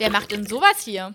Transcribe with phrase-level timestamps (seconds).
[0.00, 1.12] Wer macht denn sowas hier?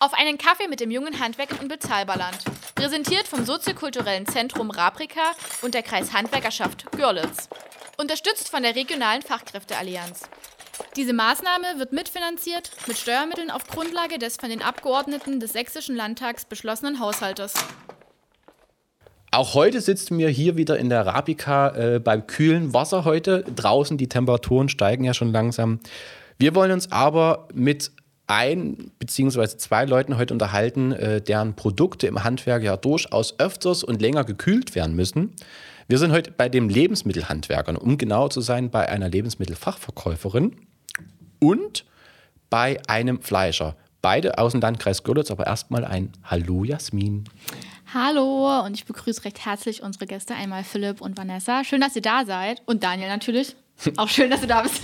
[0.00, 2.38] Auf einen Kaffee mit dem jungen Handwerk in Unbezahlbarland.
[2.74, 7.50] Präsentiert vom soziokulturellen Zentrum Raprika und der Kreis Handwerkerschaft Görlitz.
[7.98, 10.22] Unterstützt von der regionalen Fachkräfteallianz.
[10.96, 16.46] Diese Maßnahme wird mitfinanziert mit Steuermitteln auf Grundlage des von den Abgeordneten des Sächsischen Landtags
[16.46, 17.52] beschlossenen Haushaltes.
[19.30, 23.44] Auch heute sitzen wir hier wieder in der Rapika äh, beim kühlen Wasser heute.
[23.54, 25.80] Draußen die Temperaturen steigen ja schon langsam.
[26.38, 27.92] Wir wollen uns aber mit
[28.32, 29.58] ein bzw.
[29.58, 34.74] zwei Leuten heute unterhalten, äh, deren Produkte im Handwerk ja durchaus öfters und länger gekühlt
[34.74, 35.34] werden müssen.
[35.86, 40.56] Wir sind heute bei dem Lebensmittelhandwerkern, um genau zu sein, bei einer Lebensmittelfachverkäuferin
[41.40, 41.84] und
[42.48, 43.76] bei einem Fleischer.
[44.00, 47.24] Beide aus dem Landkreis Görlitz, aber erstmal ein Hallo Jasmin.
[47.92, 51.64] Hallo und ich begrüße recht herzlich unsere Gäste, einmal Philipp und Vanessa.
[51.64, 52.62] Schön, dass ihr da seid.
[52.64, 53.54] Und Daniel natürlich.
[53.96, 54.80] Auch schön, dass du da bist.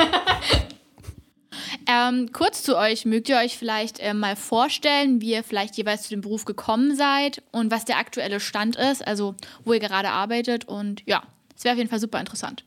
[1.88, 6.02] Ähm, kurz zu euch, mögt ihr euch vielleicht äh, mal vorstellen, wie ihr vielleicht jeweils
[6.02, 10.10] zu dem Beruf gekommen seid und was der aktuelle Stand ist, also wo ihr gerade
[10.10, 11.22] arbeitet und ja,
[11.56, 12.64] es wäre auf jeden Fall super interessant.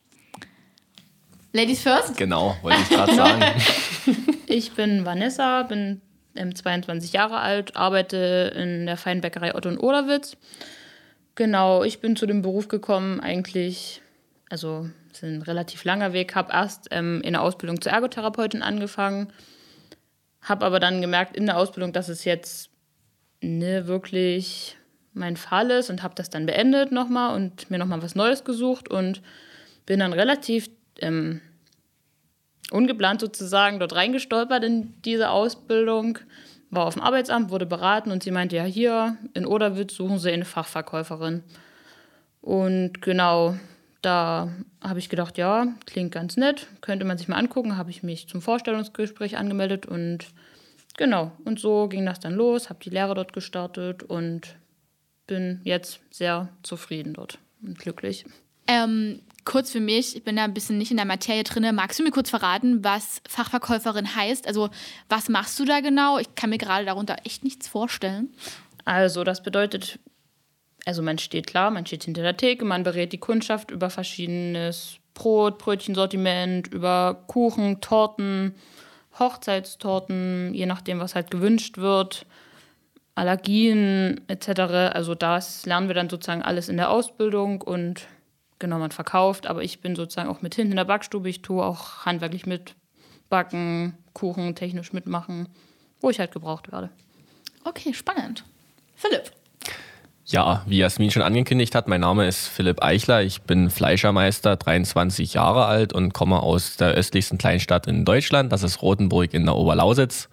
[1.54, 2.18] Ladies first?
[2.18, 3.44] Genau, wollte ich gerade sagen.
[4.48, 6.02] ich bin Vanessa, bin
[6.34, 10.36] 22 Jahre alt, arbeite in der Feinbäckerei Otto und Oderwitz.
[11.36, 14.02] Genau, ich bin zu dem Beruf gekommen, eigentlich,
[14.50, 18.62] also es ist ein relativ langer Weg, habe erst ähm, in der Ausbildung zur Ergotherapeutin
[18.62, 19.32] angefangen,
[20.42, 22.70] habe aber dann gemerkt in der Ausbildung, dass es jetzt
[23.42, 24.78] ne, wirklich
[25.14, 28.90] mein Fall ist und habe das dann beendet nochmal und mir nochmal was Neues gesucht
[28.90, 29.22] und
[29.86, 31.42] bin dann relativ ähm,
[32.72, 36.20] ungeplant sozusagen dort reingestolpert in diese Ausbildung,
[36.70, 40.32] war auf dem Arbeitsamt, wurde beraten und sie meinte, ja, hier in Oderwitz suchen sie
[40.32, 41.44] eine Fachverkäuferin.
[42.40, 43.58] Und genau,
[44.02, 44.50] da
[44.82, 48.28] habe ich gedacht, ja, klingt ganz nett, könnte man sich mal angucken, habe ich mich
[48.28, 50.28] zum Vorstellungsgespräch angemeldet und
[50.98, 54.56] genau, und so ging das dann los, habe die Lehre dort gestartet und
[55.28, 58.26] bin jetzt sehr zufrieden dort und glücklich.
[58.68, 61.76] Ähm, kurz für mich, ich bin da ein bisschen nicht in der Materie drin.
[61.76, 64.48] Magst du mir kurz verraten, was Fachverkäuferin heißt?
[64.48, 64.70] Also,
[65.10, 66.18] was machst du da genau?
[66.18, 68.34] Ich kann mir gerade darunter echt nichts vorstellen.
[68.86, 70.00] Also, das bedeutet,
[70.86, 74.98] also man steht klar, man steht hinter der Theke, man berät die Kundschaft über verschiedenes
[75.14, 78.56] Brot, Brötchensortiment, über Kuchen, Torten,
[79.20, 82.26] Hochzeitstorten, je nachdem, was halt gewünscht wird.
[83.14, 84.62] Allergien etc.
[84.94, 88.08] Also das lernen wir dann sozusagen alles in der Ausbildung und
[88.58, 91.30] genau, man verkauft, aber ich bin sozusagen auch mit hinten in der Backstube.
[91.30, 95.50] Ich tue auch handwerklich mitbacken, Kuchen technisch mitmachen,
[96.00, 96.90] wo ich halt gebraucht werde.
[97.66, 98.46] Okay, spannend.
[98.96, 99.32] Philipp.
[100.32, 103.22] Ja, wie Jasmin schon angekündigt hat, mein Name ist Philipp Eichler.
[103.22, 108.50] Ich bin Fleischermeister, 23 Jahre alt und komme aus der östlichsten Kleinstadt in Deutschland.
[108.50, 110.30] Das ist Rothenburg in der Oberlausitz.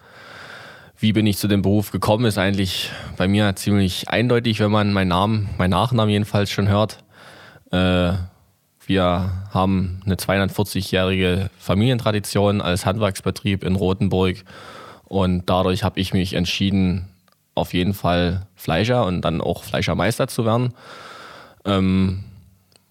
[0.97, 4.93] Wie bin ich zu dem Beruf gekommen, ist eigentlich bei mir ziemlich eindeutig, wenn man
[4.93, 7.03] meinen Namen, meinen Nachnamen jedenfalls schon hört.
[7.71, 8.13] Äh,
[8.85, 14.37] wir haben eine 240-jährige Familientradition als Handwerksbetrieb in Rothenburg
[15.09, 17.09] und dadurch habe ich mich entschieden,
[17.59, 20.73] auf jeden Fall Fleischer und dann auch Fleischermeister zu werden.
[21.65, 22.23] Ähm,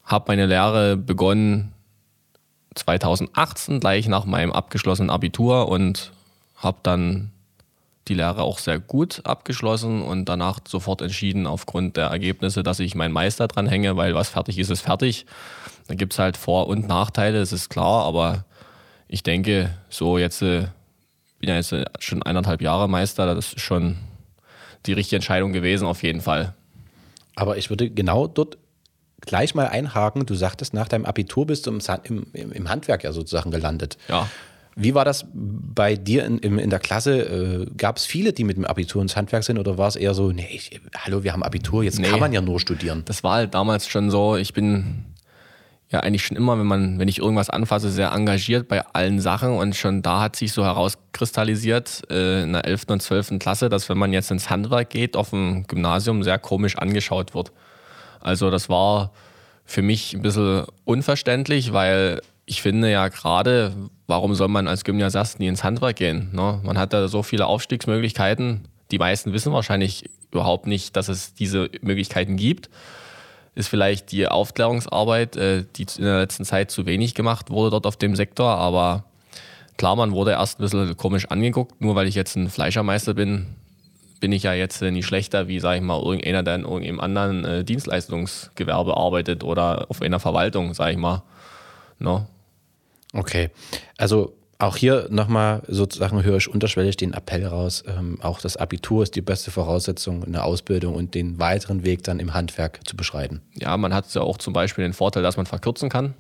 [0.05, 1.73] habe meine Lehre begonnen
[2.75, 6.13] 2018, gleich nach meinem abgeschlossenen Abitur und
[6.57, 7.31] habe dann
[8.09, 12.95] die Lehre auch sehr gut abgeschlossen und danach sofort entschieden, aufgrund der Ergebnisse, dass ich
[12.95, 15.27] meinen Meister dran hänge, weil was fertig ist, ist fertig.
[15.87, 18.45] Da gibt es halt Vor- und Nachteile, das ist klar, aber
[19.09, 20.69] ich denke, so jetzt, äh,
[21.39, 23.97] bin ja jetzt äh, schon eineinhalb Jahre Meister, das ist schon
[24.87, 26.55] die richtige Entscheidung gewesen, auf jeden Fall.
[27.35, 28.59] Aber ich würde genau dort
[29.21, 30.27] gleich mal einhaken.
[30.27, 33.97] Du sagtest, nach deinem Abitur bist du im, im, im Handwerk ja sozusagen gelandet.
[34.09, 34.29] Ja.
[34.81, 37.67] Wie war das bei dir in, in, in der Klasse?
[37.67, 40.15] Äh, Gab es viele, die mit dem Abitur ins Handwerk sind oder war es eher
[40.15, 43.03] so, nee, ich, hallo, wir haben Abitur, jetzt nee, kann man ja nur studieren?
[43.05, 45.05] Das war halt damals schon so, ich bin
[45.91, 49.53] ja eigentlich schon immer, wenn man, wenn ich irgendwas anfasse, sehr engagiert bei allen Sachen
[49.53, 52.85] und schon da hat sich so herauskristallisiert äh, in der 11.
[52.89, 53.39] und 12.
[53.39, 57.53] Klasse, dass wenn man jetzt ins Handwerk geht, auf dem Gymnasium sehr komisch angeschaut wird.
[58.21, 59.13] Also das war
[59.65, 63.73] für mich ein bisschen unverständlich, weil ich finde ja gerade,
[64.07, 66.31] warum soll man als Gymnasiast nie ins Handwerk gehen?
[66.33, 66.61] Ne?
[66.65, 68.69] Man hat da so viele Aufstiegsmöglichkeiten.
[68.91, 72.69] Die meisten wissen wahrscheinlich überhaupt nicht, dass es diese Möglichkeiten gibt.
[73.59, 77.87] Ist vielleicht die Aufklärungsarbeit, äh, die in der letzten Zeit zu wenig gemacht wurde dort
[77.87, 78.51] auf dem Sektor.
[78.51, 79.03] Aber
[79.77, 81.81] klar, man wurde erst ein bisschen komisch angeguckt.
[81.81, 83.57] Nur weil ich jetzt ein Fleischermeister bin,
[84.21, 87.45] bin ich ja jetzt nicht schlechter wie, sage ich mal, irgendeiner, der in irgendeinem anderen
[87.45, 91.25] äh, Dienstleistungsgewerbe arbeitet oder auf einer Verwaltung, sage ich mal.
[91.99, 92.29] No?
[93.13, 93.51] Okay,
[93.97, 97.85] also Auch hier nochmal sozusagen höre ich unterschwellig den Appell raus.
[97.87, 102.19] Ähm, auch das Abitur ist die beste Voraussetzung, eine Ausbildung und den weiteren Weg dann
[102.19, 103.41] im Handwerk zu beschreiten.
[103.55, 106.15] Ja, man hat ja auch zum Beispiel den Vorteil, dass man verkürzen kann.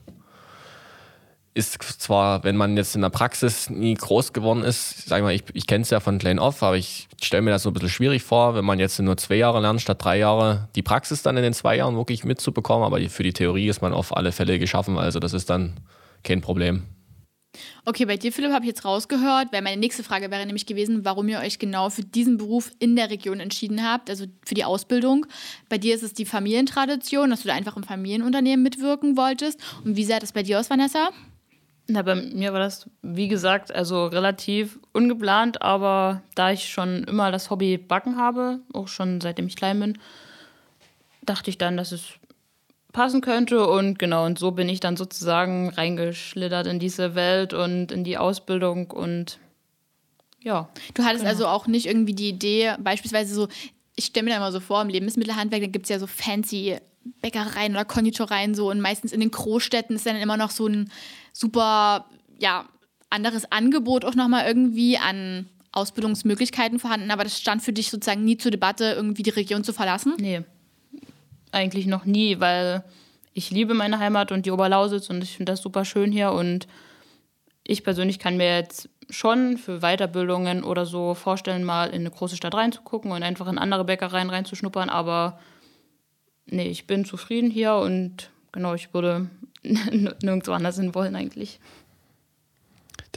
[1.54, 5.34] Ist zwar, wenn man jetzt in der Praxis nie groß geworden ist, sag ich mal,
[5.34, 7.72] ich, ich kenne es ja von klein auf, aber ich stelle mir das so ein
[7.72, 11.22] bisschen schwierig vor, wenn man jetzt nur zwei Jahre lernt, statt drei Jahre die Praxis
[11.22, 12.84] dann in den zwei Jahren wirklich mitzubekommen.
[12.84, 15.72] Aber für die Theorie ist man auf alle Fälle geschaffen, also das ist dann
[16.22, 16.84] kein Problem.
[17.84, 21.04] Okay, bei dir, Philipp, habe ich jetzt rausgehört, weil meine nächste Frage wäre nämlich gewesen,
[21.04, 24.64] warum ihr euch genau für diesen Beruf in der Region entschieden habt, also für die
[24.64, 25.26] Ausbildung.
[25.68, 29.60] Bei dir ist es die Familientradition, dass du da einfach im Familienunternehmen mitwirken wolltest.
[29.84, 31.10] Und wie sah das bei dir aus, Vanessa?
[31.86, 37.32] Na, bei mir war das, wie gesagt, also relativ ungeplant, aber da ich schon immer
[37.32, 39.98] das Hobby Backen habe, auch schon seitdem ich klein bin,
[41.22, 42.17] dachte ich dann, dass es
[42.98, 43.64] passen könnte.
[43.64, 48.18] Und genau, und so bin ich dann sozusagen reingeschlittert in diese Welt und in die
[48.18, 49.38] Ausbildung und
[50.42, 50.68] ja.
[50.94, 51.30] Du hattest genau.
[51.30, 53.48] also auch nicht irgendwie die Idee, beispielsweise so,
[53.94, 56.76] ich stelle mir da immer so vor, im Lebensmittelhandwerk, da gibt es ja so fancy
[57.22, 60.90] Bäckereien oder Konditoreien so und meistens in den Großstädten ist dann immer noch so ein
[61.32, 62.06] super,
[62.38, 62.64] ja,
[63.10, 68.38] anderes Angebot auch nochmal irgendwie an Ausbildungsmöglichkeiten vorhanden, aber das stand für dich sozusagen nie
[68.38, 70.14] zur Debatte, irgendwie die Region zu verlassen?
[70.18, 70.42] Nee,
[71.52, 72.84] eigentlich noch nie, weil
[73.32, 76.66] ich liebe meine Heimat und die Oberlausitz und ich finde das super schön hier und
[77.64, 82.36] ich persönlich kann mir jetzt schon für Weiterbildungen oder so vorstellen, mal in eine große
[82.36, 85.38] Stadt reinzugucken und einfach in andere Bäckereien reinzuschnuppern, aber
[86.46, 89.28] nee, ich bin zufrieden hier und genau, ich würde
[89.62, 91.60] nirgendwo anders hin wollen eigentlich.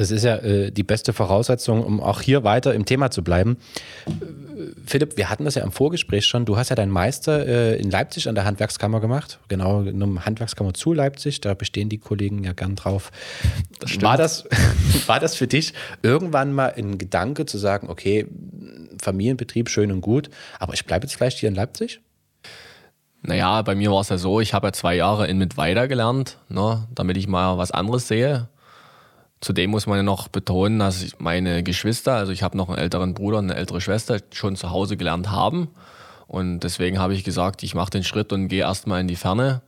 [0.02, 3.58] Das ist ja äh, die beste Voraussetzung, um auch hier weiter im Thema zu bleiben.
[4.08, 4.12] Äh,
[4.84, 6.44] Philipp, wir hatten das ja im Vorgespräch schon.
[6.44, 10.26] Du hast ja deinen Meister äh, in Leipzig an der Handwerkskammer gemacht, genau in einem
[10.26, 11.40] Handwerkskammer zu Leipzig.
[11.42, 13.12] Da bestehen die Kollegen ja gern drauf.
[13.80, 14.46] Das war, das,
[15.06, 18.26] war das für dich irgendwann mal ein Gedanke zu sagen, okay,
[19.00, 22.02] Familienbetrieb schön und gut, aber ich bleibe jetzt vielleicht hier in Leipzig?
[23.22, 26.40] Naja, bei mir war es ja so, ich habe ja zwei Jahre in Mittweida gelernt,
[26.50, 28.48] ne, damit ich mal was anderes sehe.
[29.42, 33.16] Zudem muss man ja noch betonen, dass meine Geschwister, also ich habe noch einen älteren
[33.16, 35.70] Bruder und eine ältere Schwester, schon zu Hause gelernt haben.
[36.28, 39.62] Und deswegen habe ich gesagt, ich mache den Schritt und gehe erstmal in die Ferne.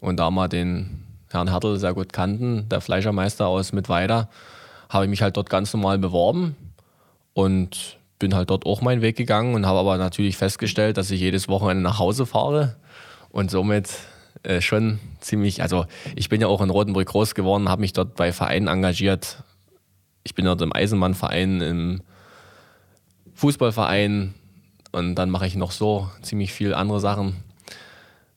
[0.00, 4.28] Und da wir den Herrn Hertel sehr gut kannten, der Fleischermeister aus Mittweida,
[4.90, 6.56] habe ich mich halt dort ganz normal beworben
[7.32, 11.20] und bin halt dort auch meinen Weg gegangen und habe aber natürlich festgestellt, dass ich
[11.20, 12.76] jedes Wochenende nach Hause fahre
[13.30, 13.88] und somit
[14.42, 15.86] äh, schon ziemlich, also
[16.16, 19.42] ich bin ja auch in Rotenburg groß geworden, habe mich dort bei Vereinen engagiert.
[20.24, 22.02] Ich bin dort im Eisenbahnverein, im
[23.34, 24.34] Fußballverein
[24.92, 27.36] und dann mache ich noch so ziemlich viel andere Sachen.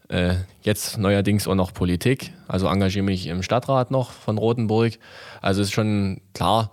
[0.08, 4.94] Äh, jetzt neuerdings auch noch Politik, also engagiere mich im Stadtrat noch von Rotenburg.
[5.42, 6.72] Also ist schon klar,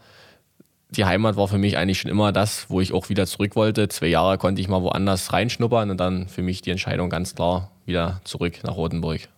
[0.97, 3.89] die Heimat war für mich eigentlich schon immer das, wo ich auch wieder zurück wollte.
[3.89, 7.71] Zwei Jahre konnte ich mal woanders reinschnuppern und dann für mich die Entscheidung ganz klar
[7.87, 9.29] wieder zurück nach Rotenburg.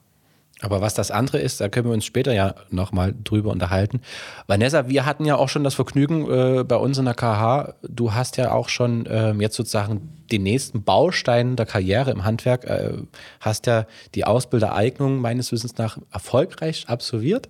[0.60, 4.00] Aber was das andere ist, da können wir uns später ja nochmal drüber unterhalten.
[4.46, 7.74] Vanessa, wir hatten ja auch schon das Vergnügen äh, bei uns in der KH.
[7.82, 12.64] Du hast ja auch schon äh, jetzt sozusagen den nächsten Baustein der Karriere im Handwerk,
[12.64, 12.94] äh,
[13.40, 17.48] hast ja die Ausbildereignung meines Wissens nach erfolgreich absolviert.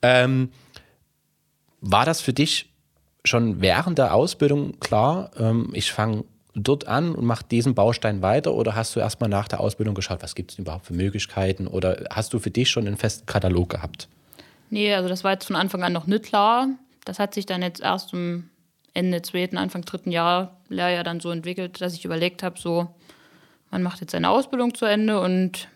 [0.00, 0.50] Ähm,
[1.80, 2.73] war das für dich
[3.24, 8.54] schon während der Ausbildung klar, ähm, ich fange dort an und mache diesen Baustein weiter
[8.54, 12.04] oder hast du erstmal nach der Ausbildung geschaut, was gibt es überhaupt für Möglichkeiten oder
[12.10, 14.08] hast du für dich schon einen festen Katalog gehabt?
[14.70, 16.68] Nee, also das war jetzt von Anfang an noch nicht klar.
[17.04, 18.50] Das hat sich dann jetzt erst im
[18.94, 22.88] Ende zweiten, Anfang dritten Jahr Lehrjahr dann so entwickelt, dass ich überlegt habe, so,
[23.70, 25.68] man macht jetzt seine Ausbildung zu Ende und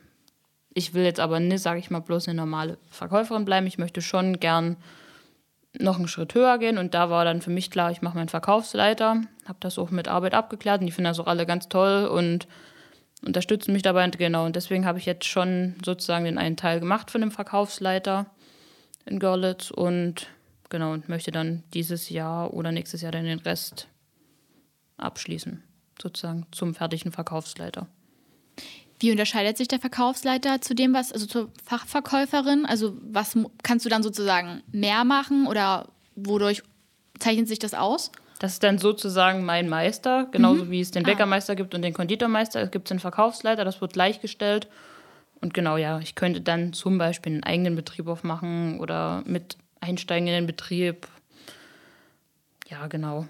[0.75, 3.67] ich will jetzt aber nicht, sage ich mal, bloß eine normale Verkäuferin bleiben.
[3.67, 4.77] Ich möchte schon gern
[5.79, 6.79] noch einen Schritt höher gehen.
[6.79, 10.09] Und da war dann für mich klar, ich mache meinen Verkaufsleiter, habe das auch mit
[10.09, 10.81] Arbeit abgeklärt.
[10.81, 12.47] Und die finden das auch alle ganz toll und
[13.25, 14.09] unterstützen mich dabei.
[14.09, 18.27] Genau und deswegen habe ich jetzt schon sozusagen den einen Teil gemacht von dem Verkaufsleiter
[19.07, 19.71] in Görlitz.
[19.71, 20.29] Und
[20.71, 23.89] genau und möchte dann dieses Jahr oder nächstes Jahr dann den Rest
[24.97, 25.63] abschließen,
[26.01, 27.87] sozusagen zum fertigen Verkaufsleiter.
[29.01, 32.67] Wie unterscheidet sich der Verkaufsleiter zu dem, was, also zur Fachverkäuferin?
[32.67, 36.63] Also was kannst du dann sozusagen mehr machen oder wodurch
[37.19, 38.11] zeichnet sich das aus?
[38.39, 40.71] Das ist dann sozusagen mein Meister, genauso mhm.
[40.71, 41.09] wie es den ah.
[41.09, 41.57] Bäckermeister ah.
[41.57, 42.61] gibt und den Konditormeister.
[42.61, 44.69] Es gibt den Verkaufsleiter, das wird gleichgestellt.
[45.41, 50.27] Und genau, ja, ich könnte dann zum Beispiel einen eigenen Betrieb aufmachen oder mit einsteigen
[50.27, 51.09] in den Betrieb.
[52.69, 53.27] Ja, genau.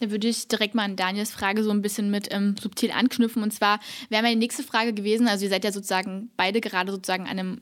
[0.00, 3.42] Da würde ich direkt mal an Daniels Frage so ein bisschen mit ähm, subtil anknüpfen.
[3.42, 7.24] Und zwar wäre meine nächste Frage gewesen, also ihr seid ja sozusagen beide gerade sozusagen
[7.24, 7.60] an einem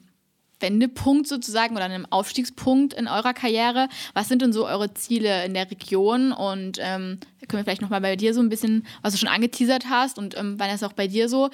[0.61, 3.89] Wendepunkt sozusagen oder einem Aufstiegspunkt in eurer Karriere.
[4.15, 6.33] Was sind denn so eure Ziele in der Region?
[6.33, 7.19] Und ähm,
[7.49, 10.37] können wir vielleicht nochmal bei dir so ein bisschen, was du schon angeteasert hast und
[10.37, 11.51] ähm, wann ist auch bei dir so?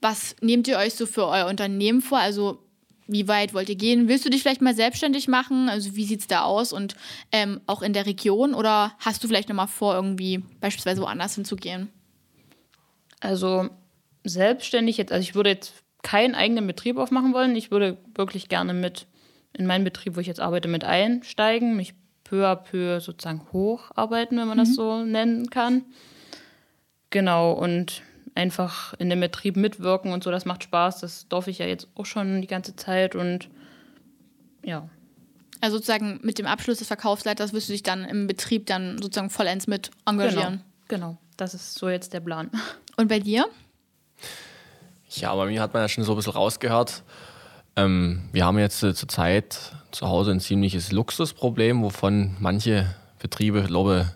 [0.00, 2.18] Was nehmt ihr euch so für euer Unternehmen vor?
[2.18, 2.65] Also
[3.06, 4.08] wie weit wollt ihr gehen?
[4.08, 5.68] Willst du dich vielleicht mal selbstständig machen?
[5.68, 6.72] Also wie sieht es da aus?
[6.72, 6.96] Und
[7.32, 8.54] ähm, auch in der Region?
[8.54, 11.88] Oder hast du vielleicht nochmal vor, irgendwie beispielsweise woanders hinzugehen?
[13.20, 13.68] Also
[14.24, 17.56] selbstständig jetzt, also ich würde jetzt keinen eigenen Betrieb aufmachen wollen.
[17.56, 19.06] Ich würde wirklich gerne mit
[19.52, 21.94] in meinen Betrieb, wo ich jetzt arbeite, mit einsteigen, mich
[22.24, 24.62] peu à peu sozusagen hocharbeiten, wenn man mhm.
[24.62, 25.84] das so nennen kann.
[27.10, 28.02] Genau, und
[28.36, 31.00] einfach in dem Betrieb mitwirken und so, das macht Spaß.
[31.00, 33.48] Das darf ich ja jetzt auch schon die ganze Zeit und
[34.62, 34.88] ja.
[35.60, 39.30] Also sozusagen mit dem Abschluss des Verkaufsleiters wirst du dich dann im Betrieb dann sozusagen
[39.30, 40.62] vollends mit engagieren.
[40.88, 41.18] Genau, genau.
[41.36, 42.50] das ist so jetzt der Plan.
[42.96, 43.46] Und bei dir?
[45.08, 47.02] Ja, bei mir hat man ja schon so ein bisschen rausgehört.
[47.74, 54.14] Ähm, wir haben jetzt äh, zurzeit zu Hause ein ziemliches Luxusproblem, wovon manche Betriebe, glaube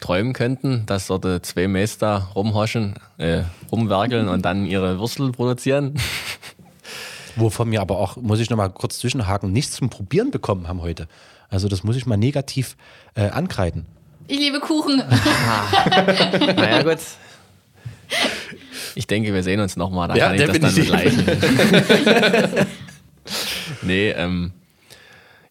[0.00, 5.94] träumen könnten, dass dort äh, zwei Meister rumhoschen, äh, rumwerkeln und dann ihre Würstel produzieren.
[7.36, 11.08] Wovon wir aber auch, muss ich nochmal kurz zwischenhaken, nichts zum Probieren bekommen haben heute.
[11.48, 12.76] Also das muss ich mal negativ
[13.14, 13.86] äh, ankreiden.
[14.26, 14.98] Ich liebe Kuchen.
[16.56, 16.98] naja, gut.
[18.94, 21.26] Ich denke, wir sehen uns nochmal, da ja, kann ich das dann begleichen.
[23.82, 24.52] nee, ähm,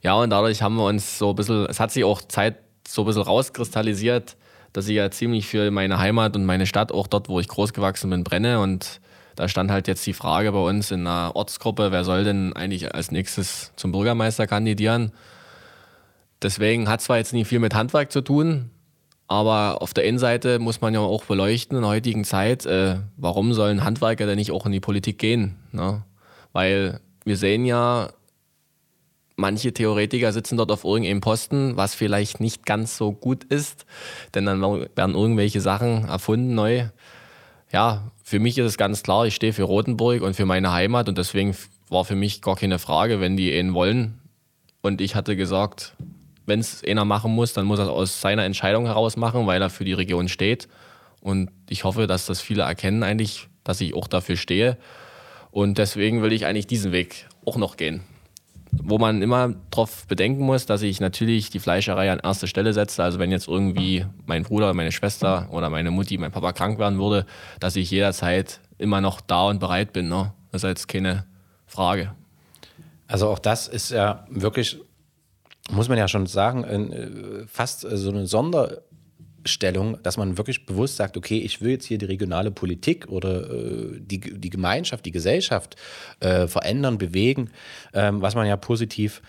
[0.01, 2.55] ja, und dadurch haben wir uns so ein bisschen, es hat sich auch Zeit
[2.87, 4.35] so ein bisschen rauskristallisiert,
[4.73, 7.73] dass ich ja ziemlich für meine Heimat und meine Stadt, auch dort, wo ich groß
[7.73, 8.59] gewachsen bin, brenne.
[8.59, 9.01] Und
[9.35, 12.93] da stand halt jetzt die Frage bei uns in einer Ortsgruppe, wer soll denn eigentlich
[12.93, 15.11] als nächstes zum Bürgermeister kandidieren?
[16.41, 18.69] Deswegen hat zwar jetzt nicht viel mit Handwerk zu tun,
[19.27, 22.97] aber auf der einen Seite muss man ja auch beleuchten in der heutigen Zeit, äh,
[23.15, 25.55] warum sollen Handwerker denn nicht auch in die Politik gehen?
[25.71, 26.03] Ne?
[26.51, 28.09] Weil wir sehen ja,
[29.35, 33.85] manche Theoretiker sitzen dort auf irgendeinem Posten, was vielleicht nicht ganz so gut ist,
[34.35, 36.85] denn dann werden irgendwelche Sachen erfunden neu.
[37.71, 41.09] Ja, für mich ist es ganz klar, ich stehe für Rothenburg und für meine Heimat
[41.09, 41.55] und deswegen
[41.89, 44.19] war für mich gar keine Frage, wenn die ihn wollen.
[44.81, 45.95] Und ich hatte gesagt,
[46.45, 49.69] wenn es einer machen muss, dann muss er aus seiner Entscheidung heraus machen, weil er
[49.69, 50.67] für die Region steht.
[51.21, 54.77] Und ich hoffe, dass das viele erkennen eigentlich, dass ich auch dafür stehe.
[55.51, 58.01] Und deswegen will ich eigentlich diesen Weg auch noch gehen.
[58.81, 63.03] Wo man immer darauf bedenken muss, dass ich natürlich die Fleischerei an erste Stelle setze.
[63.03, 66.99] Also wenn jetzt irgendwie mein Bruder, meine Schwester oder meine Mutti, mein Papa krank werden
[66.99, 67.25] würde,
[67.59, 70.09] dass ich jederzeit immer noch da und bereit bin.
[70.09, 70.33] Ne?
[70.51, 71.25] Das ist jetzt keine
[71.65, 72.13] Frage.
[73.07, 74.79] Also auch das ist ja wirklich
[75.71, 78.27] muss man ja schon sagen, äh, fast äh, so eine
[79.43, 83.49] Sonderstellung, dass man wirklich bewusst sagt, okay, ich will jetzt hier die regionale Politik oder
[83.51, 85.75] äh, die, die Gemeinschaft, die Gesellschaft
[86.19, 87.49] äh, verändern, bewegen,
[87.93, 89.21] ähm, was man ja positiv,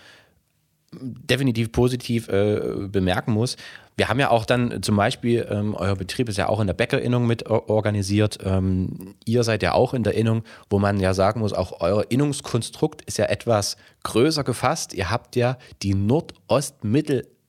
[0.93, 3.57] definitiv positiv äh, bemerken muss.
[3.97, 6.73] Wir haben ja auch dann zum Beispiel, ähm, euer Betrieb ist ja auch in der
[6.73, 8.39] Bäckerinnung mit organisiert.
[8.43, 12.05] Ähm, ihr seid ja auch in der Innung, wo man ja sagen muss, auch euer
[12.09, 14.93] Innungskonstrukt ist ja etwas größer gefasst.
[14.93, 15.93] Ihr habt ja die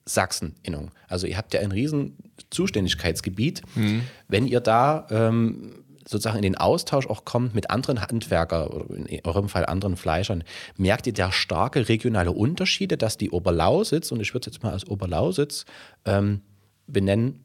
[0.07, 0.91] Nordost-Mittelsachsen-Innung.
[1.07, 2.17] Also ihr habt ja ein riesen
[2.49, 3.61] Zuständigkeitsgebiet.
[3.75, 4.03] Mhm.
[4.27, 9.25] Wenn ihr da ähm, sozusagen in den Austausch auch kommt mit anderen Handwerkern oder in
[9.25, 10.43] eurem Fall anderen Fleischern,
[10.77, 14.71] merkt ihr da starke regionale Unterschiede, dass die Oberlausitz, und ich würde es jetzt mal
[14.71, 15.65] als Oberlausitz
[16.05, 16.41] ähm,
[16.87, 17.43] benennen,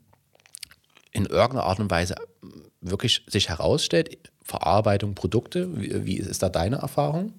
[1.11, 2.15] in irgendeiner Art und Weise
[2.81, 4.19] wirklich sich herausstellt?
[4.45, 7.33] Verarbeitung, Produkte, wie, wie ist da deine Erfahrung?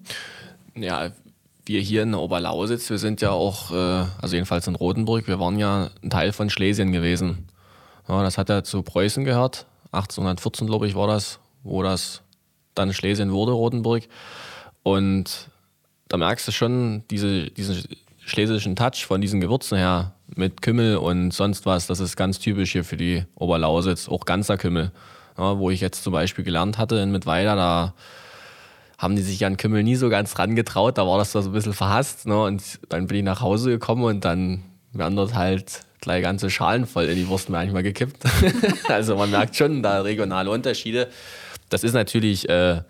[0.74, 1.12] Ja,
[1.66, 5.40] wir hier in der Oberlausitz, wir sind ja auch, äh, also jedenfalls in Rothenburg, wir
[5.40, 7.48] waren ja ein Teil von Schlesien gewesen.
[8.08, 12.22] Ja, das hat ja zu Preußen gehört 1814, glaube ich, war das, wo das
[12.74, 14.04] dann Schlesien wurde, Rotenburg.
[14.82, 15.48] Und
[16.08, 17.84] da merkst du schon diese, diesen
[18.24, 21.86] schlesischen Touch von diesen Gewürzen her mit Kümmel und sonst was.
[21.86, 24.92] Das ist ganz typisch hier für die Oberlausitz, auch ganzer Kümmel.
[25.38, 27.94] Ja, wo ich jetzt zum Beispiel gelernt hatte in Mittweida, da
[29.04, 30.98] haben die sich an Kümmel nie so ganz rangetraut.
[30.98, 32.26] Da war das so ein bisschen verhasst.
[32.26, 32.42] Ne?
[32.42, 36.86] Und dann bin ich nach Hause gekommen und dann werden dort halt gleich ganze Schalen
[36.86, 38.24] voll in die Wurst manchmal gekippt.
[38.88, 41.08] also man merkt schon da regionale Unterschiede.
[41.68, 42.80] Das ist natürlich, äh,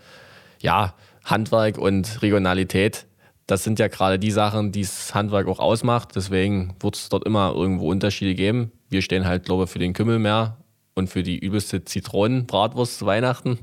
[0.60, 0.94] ja,
[1.24, 3.06] Handwerk und Regionalität.
[3.46, 6.10] Das sind ja gerade die Sachen, die das Handwerk auch ausmacht.
[6.14, 8.70] Deswegen wird es dort immer irgendwo Unterschiede geben.
[8.88, 10.58] Wir stehen halt, glaube ich, für den Kümmel mehr
[10.94, 13.58] und für die übelste Zitronenbratwurst zu Weihnachten.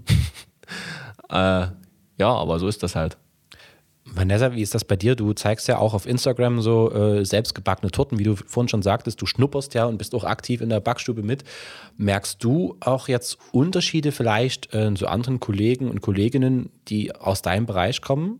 [1.29, 1.67] äh,
[2.21, 3.17] ja, aber so ist das halt.
[4.05, 5.15] Vanessa, wie ist das bei dir?
[5.15, 9.21] Du zeigst ja auch auf Instagram so äh, selbstgebackene Torten, wie du vorhin schon sagtest.
[9.21, 11.43] Du schnupperst ja und bist auch aktiv in der Backstube mit.
[11.97, 17.65] Merkst du auch jetzt Unterschiede vielleicht äh, zu anderen Kollegen und Kolleginnen, die aus deinem
[17.65, 18.39] Bereich kommen?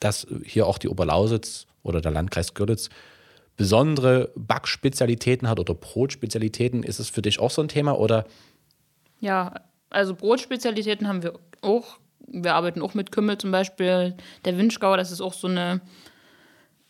[0.00, 2.88] dass hier auch die Oberlausitz oder der Landkreis Görlitz
[3.56, 6.82] besondere Backspezialitäten hat oder Brotspezialitäten.
[6.82, 8.26] Ist es für dich auch so ein Thema oder?
[9.20, 9.54] Ja,
[9.90, 11.98] also Brotspezialitäten haben wir auch.
[12.30, 14.14] Wir arbeiten auch mit Kümmel zum Beispiel.
[14.44, 15.80] Der Wünschgau, das ist auch so eine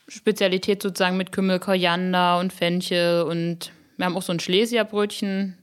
[0.07, 3.23] Spezialität sozusagen mit Kümmel, Koriander und Fenchel.
[3.23, 5.57] Und wir haben auch so ein Schlesierbrötchen,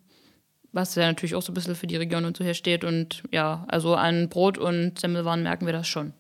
[0.72, 2.84] was ja natürlich auch so ein bisschen für die Region und so hier steht.
[2.84, 6.14] Und ja, also an Brot und Semmelwaren merken wir das schon.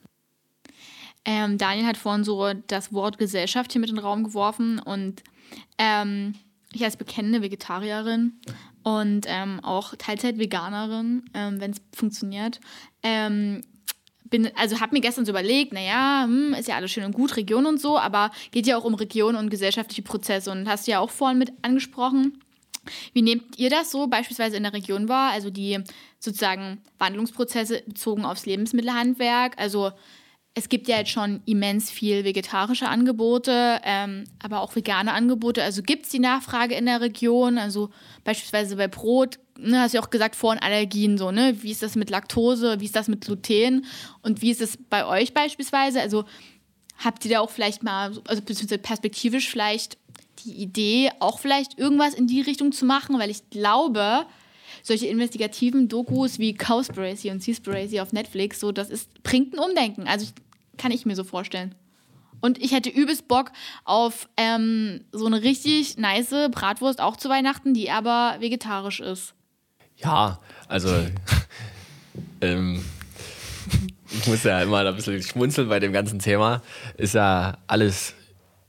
[1.26, 5.24] Ähm, Daniel hat vorhin so das Wort Gesellschaft hier mit in den Raum geworfen und
[5.78, 6.36] ähm,
[6.74, 8.40] ich als bekennende Vegetarierin
[8.88, 12.62] und ähm, auch Teilzeit-Veganerin, ähm, wenn es funktioniert,
[13.03, 13.62] ähm,
[14.24, 17.36] bin, also habe mir gestern so überlegt, naja, hm, ist ja alles schön und gut,
[17.36, 20.91] Region und so, aber geht ja auch um Region und gesellschaftliche Prozesse und hast du
[20.91, 22.41] ja auch vorhin mit angesprochen.
[23.12, 25.34] Wie nehmt ihr das so beispielsweise in der Region wahr?
[25.34, 25.79] Also die
[26.20, 29.91] sozusagen Wandlungsprozesse bezogen aufs Lebensmittelhandwerk, also
[30.58, 35.64] es gibt ja jetzt schon immens viel vegetarische Angebote, ähm, aber auch vegane Angebote.
[35.64, 37.60] Also gibt es die Nachfrage in der Region?
[37.60, 37.92] Also
[38.24, 41.58] beispielsweise bei Brot, ne, hast du ja auch gesagt, vorhin Allergien so, ne?
[41.62, 42.80] Wie ist das mit Laktose?
[42.80, 43.86] Wie ist das mit Gluten?
[44.24, 46.02] Und wie ist es bei euch beispielsweise?
[46.02, 46.26] Also
[46.98, 50.00] habt ihr da auch vielleicht mal, also beziehungsweise perspektivisch vielleicht
[50.44, 53.20] die Idee, auch vielleicht irgendwas in die Richtung zu machen?
[53.20, 54.26] Weil ich glaube,
[54.82, 60.08] solche investigativen Dokus wie Cowspiracy und Seaspiracy auf Netflix, so das ist, bringt ein Umdenken.
[60.08, 60.34] Also ich
[60.77, 61.75] kann ich mir so vorstellen.
[62.39, 63.51] Und ich hätte übelst Bock
[63.84, 69.34] auf ähm, so eine richtig nice Bratwurst auch zu Weihnachten, die aber vegetarisch ist.
[69.98, 70.93] Ja, also
[72.41, 72.84] ähm,
[74.12, 76.62] ich muss ja immer ein bisschen schmunzeln bei dem ganzen Thema.
[76.96, 78.13] Ist ja alles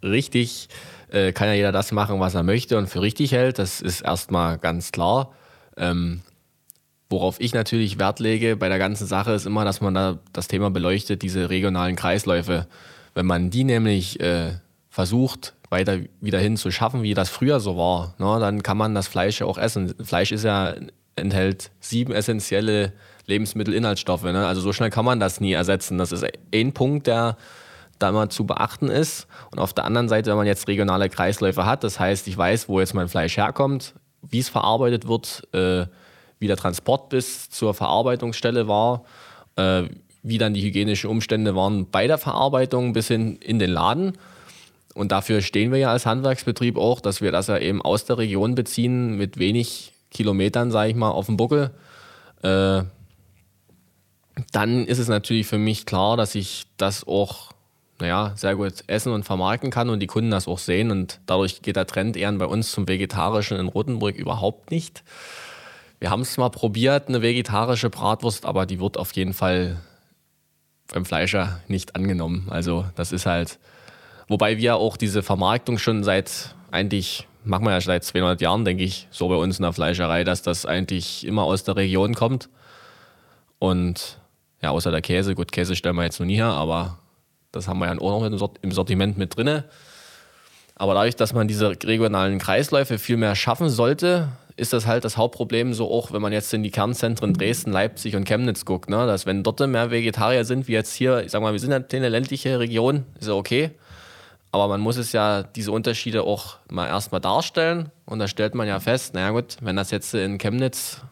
[0.03, 0.69] richtig.
[1.11, 3.59] Äh, kann ja jeder das machen, was er möchte und für richtig hält.
[3.59, 5.35] Das ist erstmal ganz klar.
[5.77, 6.23] Ähm,
[7.11, 10.49] Worauf ich natürlich Wert lege bei der ganzen Sache ist immer, dass man da das
[10.49, 12.67] Thema beleuchtet, diese regionalen Kreisläufe.
[13.15, 14.53] Wenn man die nämlich äh,
[14.91, 18.95] versucht, weiter wieder hin zu schaffen, wie das früher so war, ne, dann kann man
[18.95, 19.95] das Fleisch ja auch essen.
[20.05, 20.75] Fleisch ist ja,
[21.17, 22.93] enthält sieben essentielle
[23.27, 24.25] Lebensmittelinhaltsstoffe.
[24.25, 24.47] Ne?
[24.47, 25.99] Also so schnell kann man das nie ersetzen.
[25.99, 27.37] Das ist ein Punkt, der
[27.99, 29.27] da immer zu beachten ist.
[29.51, 32.69] Und auf der anderen Seite, wenn man jetzt regionale Kreisläufe hat, das heißt, ich weiß,
[32.69, 35.87] wo jetzt mein Fleisch herkommt, wie es verarbeitet wird, äh,
[36.39, 39.05] wie der Transport bis zur Verarbeitungsstelle war,
[39.57, 39.85] äh,
[40.23, 44.13] wie dann die hygienischen Umstände waren bei der Verarbeitung bis hin in den Laden.
[44.95, 48.19] Und dafür stehen wir ja als Handwerksbetrieb auch, dass wir das ja eben aus der
[48.19, 51.71] Region beziehen, mit wenig Kilometern, sage ich mal, auf dem Buckel.
[52.43, 52.83] Äh,
[54.53, 57.53] dann ist es natürlich für mich klar, dass ich das auch
[58.01, 60.91] naja, sehr gut essen und vermarkten kann und die Kunden das auch sehen.
[60.91, 65.03] Und dadurch geht der Trend eher bei uns zum Vegetarischen in Rotenburg überhaupt nicht.
[66.01, 69.79] Wir haben es mal probiert, eine vegetarische Bratwurst, aber die wird auf jeden Fall
[70.93, 72.47] beim Fleischer nicht angenommen.
[72.51, 73.59] Also das ist halt,
[74.29, 78.85] wobei wir auch diese Vermarktung schon seit eigentlich, machen wir ja seit 200 Jahren, denke
[78.85, 82.49] ich, so bei uns in der Fleischerei, dass das eigentlich immer aus der Region kommt.
[83.59, 84.19] Und
[84.63, 86.99] ja, außer der Käse, gut, Käse stellen wir jetzt noch nie her, aber
[87.51, 89.65] das haben wir ja auch noch im Sortiment mit drin.
[90.77, 94.29] Aber dadurch, dass man diese regionalen Kreisläufe viel mehr schaffen sollte,
[94.59, 98.17] ist das halt das Hauptproblem so auch, wenn man jetzt in die Kernzentren Dresden, Leipzig
[98.17, 99.07] und Chemnitz guckt, ne?
[99.07, 101.79] dass wenn dort mehr Vegetarier sind, wie jetzt hier, ich sag mal, wir sind ja
[101.79, 103.71] eine ländliche Region, ist ja okay.
[104.51, 107.91] Aber man muss es ja, diese Unterschiede auch mal erstmal darstellen.
[108.07, 111.03] Und da stellt man ja fest, naja gut, wenn das jetzt in Chemnitz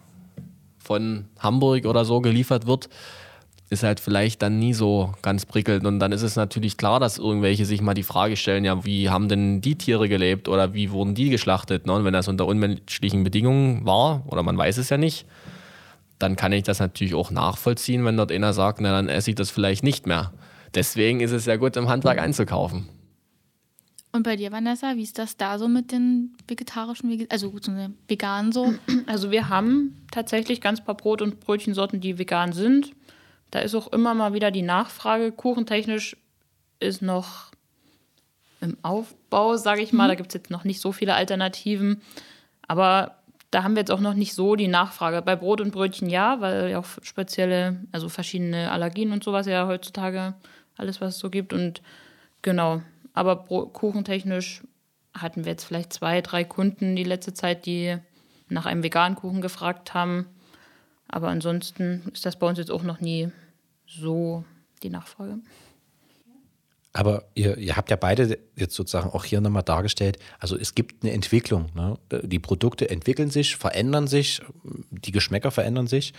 [0.79, 2.89] von Hamburg oder so geliefert wird,
[3.69, 5.87] ist halt vielleicht dann nie so ganz prickelnd.
[5.87, 9.11] Und dann ist es natürlich klar, dass irgendwelche sich mal die Frage stellen, ja, wie
[9.11, 11.87] haben denn die Tiere gelebt oder wie wurden die geschlachtet?
[11.87, 11.93] Ne?
[11.93, 15.27] Und wenn das unter unmenschlichen Bedingungen war, oder man weiß es ja nicht,
[16.19, 19.37] dann kann ich das natürlich auch nachvollziehen, wenn dort einer sagt, na dann esse ich
[19.37, 20.33] das vielleicht nicht mehr.
[20.75, 22.89] Deswegen ist es ja gut, im Handwerk einzukaufen.
[24.13, 27.69] Und bei dir, Vanessa, wie ist das da so mit den vegetarischen, also gut,
[28.09, 28.73] veganen so?
[29.07, 32.93] Also wir haben tatsächlich ganz paar Brot- und Brötchensorten, die vegan sind.
[33.57, 35.33] Da ist auch immer mal wieder die Nachfrage.
[35.33, 36.15] Kuchentechnisch
[36.79, 37.53] ist noch
[38.61, 40.05] im Aufbau, sage ich mal.
[40.05, 40.09] Mhm.
[40.09, 42.03] Da gibt es jetzt noch nicht so viele Alternativen.
[42.69, 43.17] Aber
[43.51, 45.23] da haben wir jetzt auch noch nicht so die Nachfrage.
[45.23, 49.67] Bei Brot und Brötchen ja, weil ja auch spezielle, also verschiedene Allergien und sowas ja
[49.67, 50.35] heutzutage
[50.77, 51.55] alles, was es so gibt.
[51.55, 51.81] Und
[52.43, 52.83] genau.
[53.15, 54.65] Aber kuchentechnisch
[55.15, 57.97] hatten wir jetzt vielleicht zwei, drei Kunden die letzte Zeit, die
[58.51, 60.27] nach einem veganen Kuchen gefragt haben.
[61.09, 63.33] Aber ansonsten ist das bei uns jetzt auch noch nie
[63.87, 64.45] so
[64.83, 65.39] die Nachfrage.
[66.93, 71.03] Aber ihr, ihr habt ja beide jetzt sozusagen auch hier nochmal dargestellt, also es gibt
[71.03, 71.67] eine Entwicklung.
[71.75, 71.99] Ne?
[72.23, 74.41] Die Produkte entwickeln sich, verändern sich,
[74.91, 76.15] die Geschmäcker verändern sich,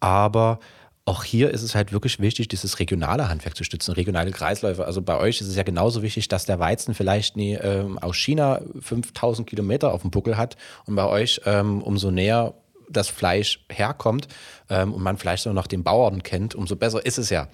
[0.00, 0.58] aber
[1.04, 4.86] auch hier ist es halt wirklich wichtig, dieses regionale Handwerk zu stützen, regionale Kreisläufe.
[4.86, 8.16] Also bei euch ist es ja genauso wichtig, dass der Weizen vielleicht nie ähm, aus
[8.16, 10.56] China 5000 Kilometer auf dem Buckel hat
[10.86, 12.54] und bei euch ähm, umso näher
[12.92, 14.28] das Fleisch herkommt
[14.70, 17.48] ähm, und man vielleicht auch noch den Bauern kennt, umso besser ist es ja.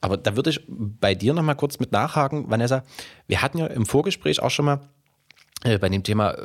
[0.00, 2.82] Aber da würde ich bei dir noch mal kurz mit nachhaken, Vanessa.
[3.28, 4.80] Wir hatten ja im Vorgespräch auch schon mal
[5.64, 6.40] äh, bei dem Thema äh,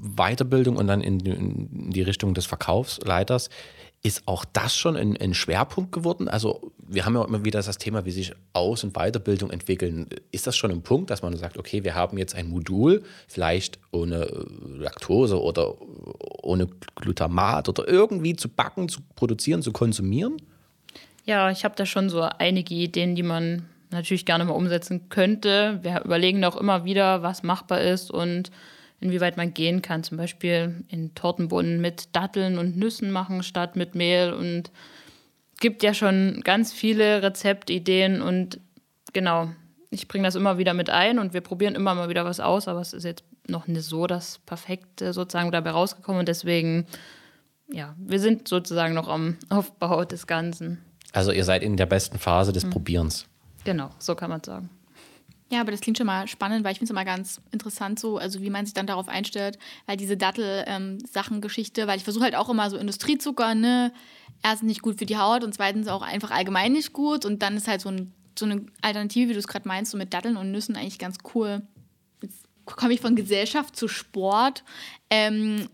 [0.00, 3.50] Weiterbildung und dann in, in die Richtung des Verkaufsleiters
[4.02, 6.28] ist auch das schon ein, ein, Schwerpunkt geworden?
[6.28, 10.08] Also wir haben ja immer wieder das Thema, wie sich Aus- und Weiterbildung entwickeln.
[10.32, 13.78] Ist das schon ein Punkt, dass man sagt, okay, wir haben jetzt ein Modul, vielleicht
[13.92, 14.44] ohne äh,
[14.76, 15.74] Laktose oder
[16.42, 20.36] ohne Glutamat oder irgendwie zu backen, zu produzieren, zu konsumieren?
[21.24, 25.78] Ja, ich habe da schon so einige Ideen, die man natürlich gerne mal umsetzen könnte.
[25.82, 28.50] Wir überlegen auch immer wieder, was machbar ist und
[29.02, 30.04] inwieweit man gehen kann.
[30.04, 34.32] Zum Beispiel in Tortenbohnen mit Datteln und Nüssen machen statt mit Mehl.
[34.32, 34.70] Und
[35.62, 38.58] gibt ja schon ganz viele Rezeptideen und
[39.12, 39.48] genau,
[39.90, 42.66] ich bringe das immer wieder mit ein und wir probieren immer mal wieder was aus,
[42.66, 46.86] aber es ist jetzt noch nicht so das Perfekte sozusagen dabei rausgekommen und deswegen,
[47.70, 50.78] ja, wir sind sozusagen noch am Aufbau des Ganzen.
[51.12, 52.70] Also ihr seid in der besten Phase des mhm.
[52.70, 53.26] Probierens.
[53.64, 54.68] Genau, so kann man sagen.
[55.52, 58.16] Ja, aber das klingt schon mal spannend, weil ich finde es immer ganz interessant so,
[58.16, 62.36] also wie man sich dann darauf einstellt, weil diese Dattel-Sachen-Geschichte, ähm, weil ich versuche halt
[62.36, 63.92] auch immer so Industriezucker, ne,
[64.42, 67.58] erstens nicht gut für die Haut und zweitens auch einfach allgemein nicht gut und dann
[67.58, 70.38] ist halt so, ein, so eine Alternative, wie du es gerade meinst, so mit Datteln
[70.38, 71.60] und Nüssen eigentlich ganz cool.
[72.22, 74.64] Jetzt komme ich von Gesellschaft zu Sport.
[75.10, 75.68] Ähm,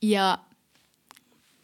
[0.00, 0.40] ihr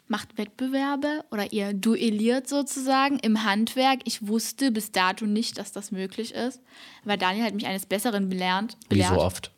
[0.07, 4.01] macht Wettbewerbe oder ihr duelliert sozusagen im Handwerk.
[4.05, 6.61] Ich wusste bis dato nicht, dass das möglich ist,
[7.03, 8.77] weil Daniel hat mich eines Besseren belernt.
[8.89, 9.51] Wie so oft?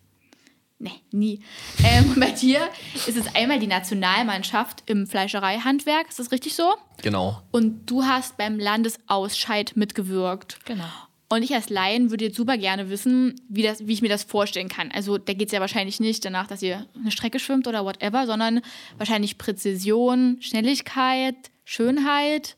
[0.80, 1.42] Nee, nie.
[1.84, 2.70] Ähm, bei dir
[3.08, 6.76] ist es einmal die Nationalmannschaft im Fleischereihandwerk, ist das richtig so?
[7.02, 7.42] Genau.
[7.52, 10.60] Und du hast beim Landesausscheid mitgewirkt.
[10.66, 10.86] Genau.
[11.30, 14.24] Und ich als Laien würde jetzt super gerne wissen, wie, das, wie ich mir das
[14.24, 14.92] vorstellen kann.
[14.92, 18.26] Also da geht es ja wahrscheinlich nicht danach, dass ihr eine Strecke schwimmt oder whatever,
[18.26, 18.62] sondern
[18.98, 21.36] wahrscheinlich Präzision, Schnelligkeit,
[21.66, 22.56] Schönheit.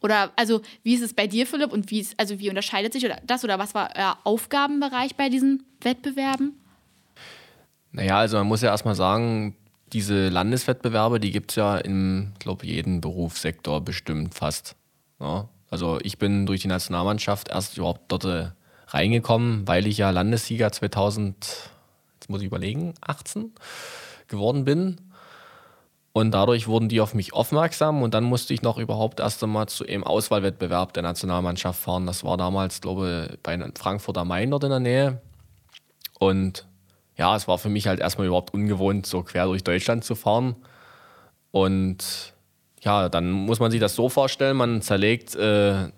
[0.00, 1.70] Oder also wie ist es bei dir, Philipp?
[1.70, 5.28] Und wie ist, also wie unterscheidet sich oder das oder was war euer Aufgabenbereich bei
[5.28, 6.58] diesen Wettbewerben?
[7.92, 9.54] Naja, also man muss ja erstmal sagen,
[9.92, 14.76] diese Landeswettbewerbe, die gibt es ja in, glaube jeden Berufssektor bestimmt fast.
[15.20, 18.50] Ja, also ich bin durch die Nationalmannschaft erst überhaupt dort äh,
[18.88, 21.70] reingekommen, weil ich ja Landessieger 2000,
[22.14, 23.52] jetzt muss ich überlegen, 18
[24.28, 25.00] geworden bin.
[26.12, 29.68] Und dadurch wurden die auf mich aufmerksam und dann musste ich noch überhaupt erst einmal
[29.68, 32.06] zu einem Auswahlwettbewerb der Nationalmannschaft fahren.
[32.06, 35.22] Das war damals, glaube ich, bei Frankfurt am Main dort in der Nähe.
[36.18, 36.66] Und
[37.16, 40.56] ja, es war für mich halt erstmal überhaupt ungewohnt, so quer durch Deutschland zu fahren.
[41.50, 42.34] Und
[42.82, 45.88] ja, dann muss man sich das so vorstellen, man zerlegt äh,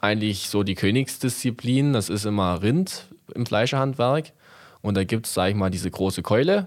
[0.00, 4.32] eigentlich so die Königsdisziplin, das ist immer Rind im Fleischerhandwerk.
[4.82, 6.66] Und da gibt es, sag ich mal, diese große Keule.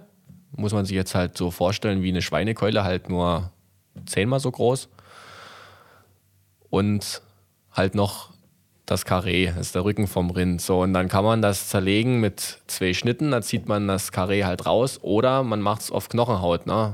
[0.56, 3.52] Muss man sich jetzt halt so vorstellen wie eine Schweinekeule, halt nur
[4.06, 4.88] zehnmal so groß.
[6.70, 7.22] Und
[7.74, 8.34] halt noch
[8.86, 10.62] das Karree, das ist der Rücken vom Rind.
[10.62, 14.46] So, und dann kann man das zerlegen mit zwei Schnitten, da zieht man das Karree
[14.46, 15.00] halt raus.
[15.02, 16.68] Oder man macht es auf Knochenhaut.
[16.68, 16.94] Ne?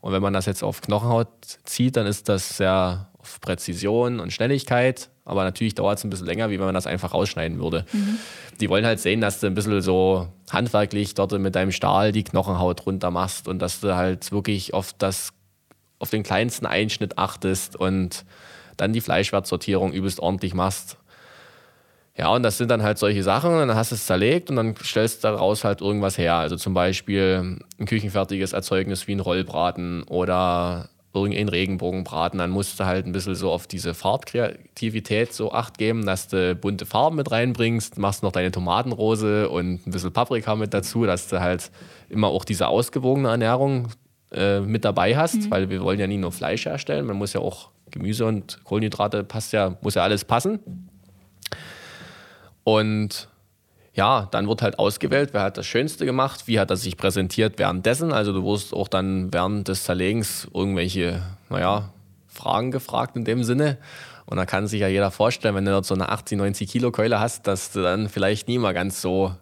[0.00, 1.28] Und wenn man das jetzt auf Knochenhaut
[1.64, 5.10] zieht, dann ist das sehr auf Präzision und Schnelligkeit.
[5.24, 7.84] Aber natürlich dauert es ein bisschen länger, wie wenn man das einfach rausschneiden würde.
[7.92, 8.18] Mhm.
[8.60, 12.24] Die wollen halt sehen, dass du ein bisschen so handwerklich dort mit deinem Stahl die
[12.24, 15.32] Knochenhaut runter machst und dass du halt wirklich auf, das,
[15.98, 18.24] auf den kleinsten Einschnitt achtest und
[18.76, 20.96] dann die Fleischwertsortierung übelst ordentlich machst.
[22.20, 24.74] Ja, und das sind dann halt solche Sachen, dann hast du es zerlegt und dann
[24.76, 26.34] stellst du daraus halt irgendwas her.
[26.34, 32.38] Also zum Beispiel ein küchenfertiges Erzeugnis wie ein Rollbraten oder irgendein Regenbogenbraten.
[32.38, 36.54] Dann musst du halt ein bisschen so auf diese Farbkreativität so Acht geben, dass du
[36.56, 41.28] bunte Farben mit reinbringst, machst noch deine Tomatenrose und ein bisschen Paprika mit dazu, dass
[41.28, 41.70] du halt
[42.10, 43.88] immer auch diese ausgewogene Ernährung
[44.30, 45.50] äh, mit dabei hast, mhm.
[45.50, 49.24] weil wir wollen ja nie nur Fleisch herstellen, man muss ja auch Gemüse und Kohlenhydrate
[49.24, 50.89] passt ja, muss ja alles passen.
[52.70, 53.28] Und
[53.94, 57.58] ja, dann wird halt ausgewählt, wer hat das Schönste gemacht, wie hat er sich präsentiert
[57.58, 58.12] währenddessen.
[58.12, 61.90] Also du wirst auch dann während des Zerlegens irgendwelche, naja,
[62.28, 63.76] Fragen gefragt in dem Sinne.
[64.24, 66.92] Und da kann sich ja jeder vorstellen, wenn du dort so eine 80, 90 Kilo
[66.92, 69.34] Keule hast, dass du dann vielleicht nie mal ganz so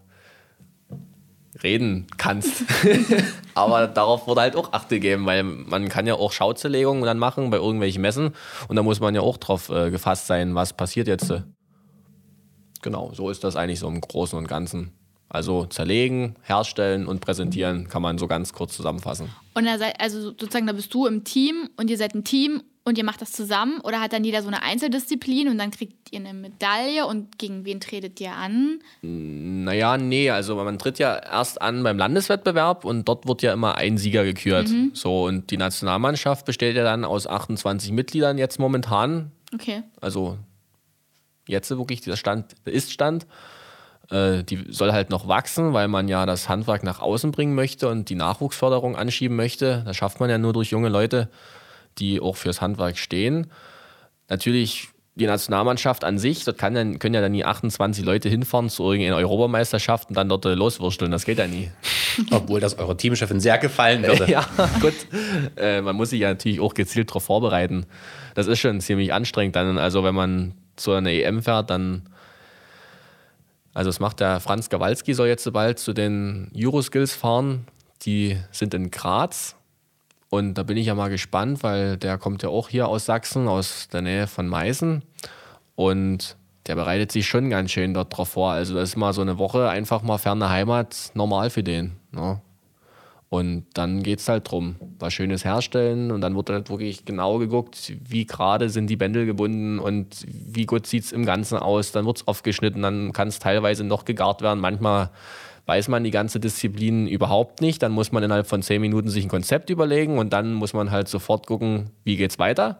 [1.62, 2.64] reden kannst.
[3.54, 7.50] Aber darauf wurde halt auch Acht gegeben, weil man kann ja auch Schauzerlegungen dann machen
[7.50, 8.34] bei irgendwelchen Messen
[8.68, 11.30] und da muss man ja auch drauf äh, gefasst sein, was passiert jetzt.
[12.82, 14.92] Genau, so ist das eigentlich so im Großen und Ganzen.
[15.30, 19.28] Also zerlegen, herstellen und präsentieren kann man so ganz kurz zusammenfassen.
[19.52, 22.62] Und da seid, also sozusagen, da bist du im Team und ihr seid ein Team
[22.88, 26.10] Und ihr macht das zusammen oder hat dann jeder so eine Einzeldisziplin und dann kriegt
[26.10, 28.78] ihr eine Medaille und gegen wen tretet ihr an?
[29.02, 33.74] Naja, nee, also man tritt ja erst an beim Landeswettbewerb und dort wird ja immer
[33.74, 34.70] ein Sieger gekürt.
[34.94, 39.32] So, und die Nationalmannschaft besteht ja dann aus 28 Mitgliedern jetzt momentan.
[39.52, 39.82] Okay.
[40.00, 40.38] Also
[41.48, 43.26] jetzt wirklich dieser Stand, der Ist-Stand.
[44.10, 47.88] Äh, die soll halt noch wachsen, weil man ja das Handwerk nach außen bringen möchte
[47.88, 49.82] und die Nachwuchsförderung anschieben möchte.
[49.84, 51.28] Das schafft man ja nur durch junge Leute,
[51.98, 53.48] die auch fürs Handwerk stehen.
[54.28, 58.68] Natürlich die Nationalmannschaft an sich, dort kann dann, können ja dann nie 28 Leute hinfahren
[58.68, 61.10] zu irgendeiner Europameisterschaft und dann dort äh, loswursteln.
[61.10, 61.70] Das geht ja nie.
[62.30, 64.26] Obwohl das eurer Teamchefin sehr gefallen würde.
[64.28, 64.46] Ja,
[64.80, 64.94] gut.
[65.56, 67.86] Äh, man muss sich ja natürlich auch gezielt darauf vorbereiten.
[68.34, 69.78] Das ist schon ziemlich anstrengend dann.
[69.78, 72.08] Also wenn man zu einer EM fährt, dann
[73.78, 77.66] also das macht der Franz Gawalski, soll jetzt bald zu den Euroskills fahren.
[78.02, 79.54] Die sind in Graz.
[80.30, 83.46] Und da bin ich ja mal gespannt, weil der kommt ja auch hier aus Sachsen,
[83.46, 85.04] aus der Nähe von Meißen.
[85.76, 86.36] Und
[86.66, 88.50] der bereitet sich schon ganz schön dort drauf vor.
[88.50, 91.92] Also das ist mal so eine Woche einfach mal ferne Heimat normal für den.
[92.10, 92.40] Ne?
[93.30, 97.38] Und dann geht es halt drum, was Schönes herstellen und dann wird halt wirklich genau
[97.38, 101.92] geguckt, wie gerade sind die Bändel gebunden und wie gut sieht es im Ganzen aus.
[101.92, 104.60] Dann wird es aufgeschnitten, dann kann es teilweise noch gegart werden.
[104.60, 105.10] Manchmal
[105.66, 107.82] weiß man die ganze Disziplin überhaupt nicht.
[107.82, 110.90] Dann muss man innerhalb von zehn Minuten sich ein Konzept überlegen und dann muss man
[110.90, 112.78] halt sofort gucken, wie geht's weiter.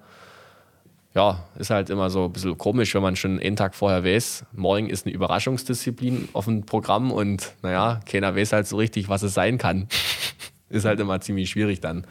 [1.14, 4.44] Ja, ist halt immer so ein bisschen komisch, wenn man schon einen Tag vorher weiß,
[4.52, 9.22] morgen ist eine Überraschungsdisziplin auf dem Programm und naja, keiner weiß halt so richtig, was
[9.22, 9.88] es sein kann.
[10.68, 12.06] ist halt immer ziemlich schwierig dann.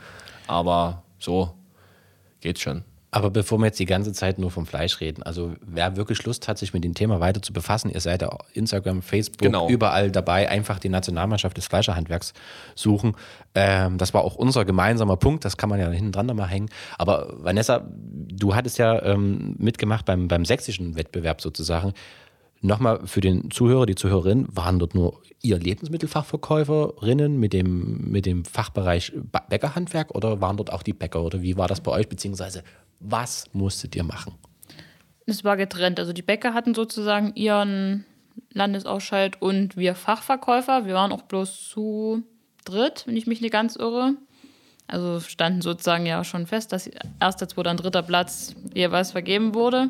[0.48, 1.52] Aber so
[2.41, 2.84] geht's schon.
[3.10, 6.48] Aber bevor wir jetzt die ganze Zeit nur vom Fleisch reden, also wer wirklich Lust
[6.50, 9.70] hat, sich mit dem Thema weiter zu befassen, ihr seid ja Instagram, Facebook, Genau.
[9.70, 12.34] überall dabei, einfach die Nationalmannschaft des Fleischerhandwerks
[12.76, 13.15] suchen.
[13.56, 16.70] Ähm, das war auch unser gemeinsamer Punkt, das kann man ja hinten dran nochmal hängen.
[16.98, 21.93] Aber Vanessa, du hattest ja ähm, mitgemacht beim, beim sächsischen Wettbewerb sozusagen.
[22.62, 28.46] Nochmal für den Zuhörer, die Zuhörerin, waren dort nur ihr Lebensmittelfachverkäuferinnen mit dem, mit dem
[28.46, 29.13] Fachbereich
[29.50, 32.10] Bäckerhandwerk oder waren dort auch die Bäcker oder wie war das bei euch?
[32.10, 32.63] Beziehungsweise,
[33.00, 34.34] was musstet ihr machen?
[35.26, 36.00] Es war getrennt.
[36.00, 38.06] Also die Bäcker hatten sozusagen ihren
[38.54, 40.86] Landesausscheid und wir Fachverkäufer.
[40.86, 42.24] Wir waren auch bloß zu
[42.65, 44.15] dritt, wenn ich mich nicht ganz irre.
[44.88, 46.89] Also standen sozusagen ja schon fest, dass
[47.20, 49.89] erster, zweiter und dritter Platz jeweils vergeben wurde.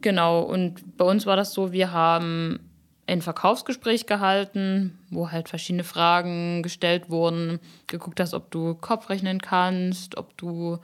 [0.00, 2.60] Genau, und bei uns war das so, wir haben
[3.06, 7.58] ein Verkaufsgespräch gehalten, wo halt verschiedene Fragen gestellt wurden.
[7.86, 10.78] Geguckt hast, ob du Kopf rechnen kannst, ob du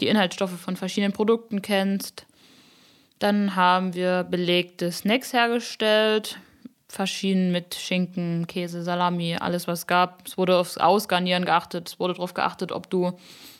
[0.00, 2.26] die Inhaltsstoffe von verschiedenen Produkten kennst.
[3.20, 6.38] Dann haben wir belegte Snacks hergestellt,
[6.88, 10.26] verschieden mit Schinken, Käse, Salami, alles was gab.
[10.26, 13.12] Es wurde aufs Ausgarnieren geachtet, es wurde darauf geachtet, ob du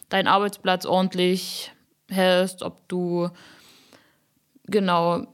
[0.08, 1.72] deinen Arbeitsplatz ordentlich
[2.08, 3.30] hältst, ob du
[4.68, 5.26] genau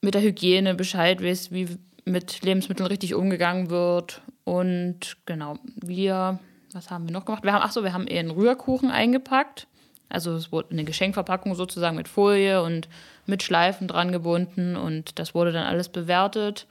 [0.00, 1.68] mit der Hygiene Bescheid weißt, wie
[2.04, 4.22] mit Lebensmitteln richtig umgegangen wird.
[4.44, 6.40] Und genau, wir,
[6.72, 7.44] was haben wir noch gemacht?
[7.44, 9.66] Wir haben, ach so, wir haben eher einen Rührkuchen eingepackt.
[10.08, 12.88] Also es wurde eine Geschenkverpackung sozusagen mit Folie und
[13.24, 16.66] mit Schleifen dran gebunden und das wurde dann alles bewertet.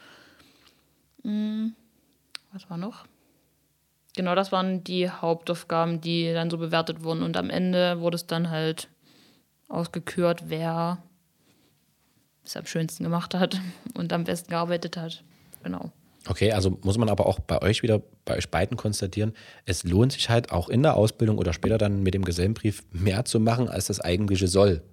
[1.24, 1.74] Hm,
[2.52, 3.06] Was war noch?
[4.15, 7.24] Genau, das waren die Hauptaufgaben, die dann so bewertet wurden.
[7.24, 8.89] Und am Ende wurde es dann halt
[9.69, 11.02] ausgekürt, wer
[12.45, 13.60] es am schönsten gemacht hat
[13.93, 15.23] und am besten gearbeitet hat.
[15.63, 15.91] Genau.
[16.27, 19.34] Okay, also muss man aber auch bei euch wieder, bei euch beiden konstatieren,
[19.65, 23.25] es lohnt sich halt auch in der Ausbildung oder später dann mit dem Gesellenbrief mehr
[23.25, 24.84] zu machen, als das eigentliche soll.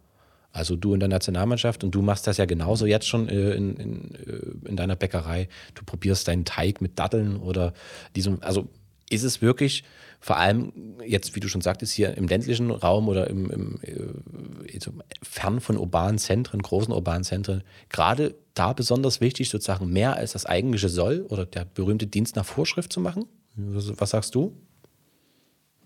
[0.52, 3.76] Also du in der Nationalmannschaft und du machst das ja genauso jetzt schon äh, in,
[3.76, 5.48] in, äh, in deiner Bäckerei.
[5.74, 7.74] Du probierst deinen Teig mit Datteln oder
[8.16, 8.68] diesem, also
[9.10, 9.84] ist es wirklich
[10.20, 10.72] vor allem
[11.04, 15.60] jetzt, wie du schon sagtest, hier im ländlichen Raum oder im, im äh, so fern
[15.60, 20.88] von urbanen Zentren, großen urbanen Zentren, gerade da besonders wichtig, sozusagen mehr als das eigentliche
[20.88, 23.26] soll oder der berühmte Dienst nach Vorschrift zu machen?
[23.54, 24.56] Was, was sagst du?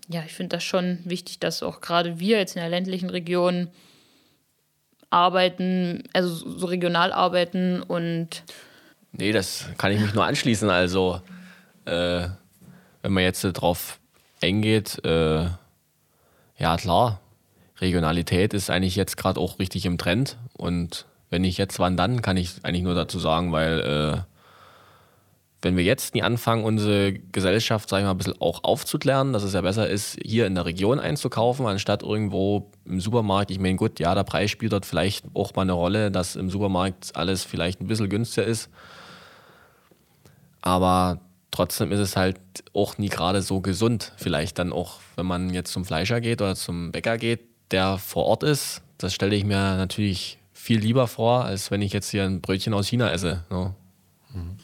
[0.09, 3.69] Ja, ich finde das schon wichtig, dass auch gerade wir jetzt in der ländlichen Region
[5.09, 8.43] arbeiten, also so regional arbeiten und
[9.15, 10.71] Nee, das kann ich mich nur anschließen.
[10.71, 11.21] Also,
[11.85, 12.27] äh,
[13.03, 13.99] wenn man jetzt äh, drauf
[14.43, 15.45] eingeht, äh,
[16.57, 17.19] ja klar,
[17.79, 20.37] Regionalität ist eigentlich jetzt gerade auch richtig im Trend.
[20.57, 24.21] Und wenn nicht jetzt, wann dann, kann ich eigentlich nur dazu sagen, weil äh,
[25.63, 29.43] wenn wir jetzt nie anfangen, unsere Gesellschaft, sag ich mal, ein bisschen auch aufzuklären, dass
[29.43, 33.49] es ja besser ist, hier in der Region einzukaufen, anstatt irgendwo im Supermarkt.
[33.49, 36.49] Ich meine, gut, ja, der Preis spielt dort vielleicht auch mal eine Rolle, dass im
[36.49, 38.69] Supermarkt alles vielleicht ein bisschen günstiger ist.
[40.61, 41.21] Aber
[41.53, 42.39] trotzdem ist es halt
[42.73, 44.11] auch nie gerade so gesund.
[44.17, 48.25] Vielleicht dann auch, wenn man jetzt zum Fleischer geht oder zum Bäcker geht, der vor
[48.25, 52.23] Ort ist, das stelle ich mir natürlich viel lieber vor, als wenn ich jetzt hier
[52.23, 53.43] ein Brötchen aus China esse.
[53.49, 53.75] Ne?
[54.33, 54.57] Mhm.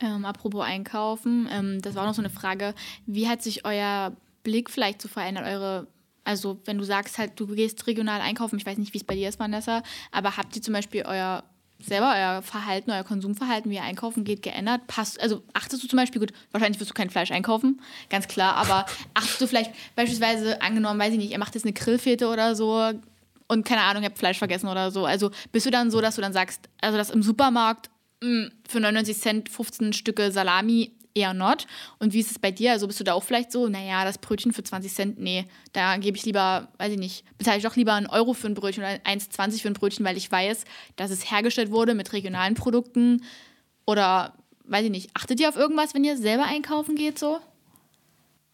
[0.00, 2.74] Ähm, apropos Einkaufen, ähm, das war noch so eine Frage.
[3.06, 4.12] Wie hat sich euer
[4.44, 5.46] Blick vielleicht so verändert?
[5.46, 5.88] Eure,
[6.24, 9.16] also wenn du sagst halt, du gehst regional einkaufen, ich weiß nicht, wie es bei
[9.16, 11.42] dir ist, Vanessa, aber habt ihr zum Beispiel euer
[11.78, 14.86] selber euer Verhalten, euer Konsumverhalten, wie ihr einkaufen geht, geändert?
[14.86, 18.54] Passt, also achtest du zum Beispiel, gut, wahrscheinlich wirst du kein Fleisch einkaufen, ganz klar,
[18.56, 22.54] aber achtest du vielleicht beispielsweise, angenommen, weiß ich nicht, ihr macht jetzt eine Grillfete oder
[22.54, 22.92] so
[23.48, 25.06] und keine Ahnung, ihr habt Fleisch vergessen oder so.
[25.06, 27.90] Also bist du dann so, dass du dann sagst, also das im Supermarkt
[28.22, 31.66] mh, mm, für 99 Cent 15 Stücke Salami eher not.
[31.98, 32.72] Und wie ist es bei dir?
[32.72, 35.96] Also bist du da auch vielleicht so, naja, das Brötchen für 20 Cent, nee, da
[35.96, 38.82] gebe ich lieber, weiß ich nicht, bezahle ich doch lieber einen Euro für ein Brötchen
[38.82, 40.64] oder 1,20 für ein Brötchen, weil ich weiß,
[40.96, 43.22] dass es hergestellt wurde mit regionalen Produkten.
[43.86, 47.38] Oder, weiß ich nicht, achtet ihr auf irgendwas, wenn ihr selber einkaufen geht so?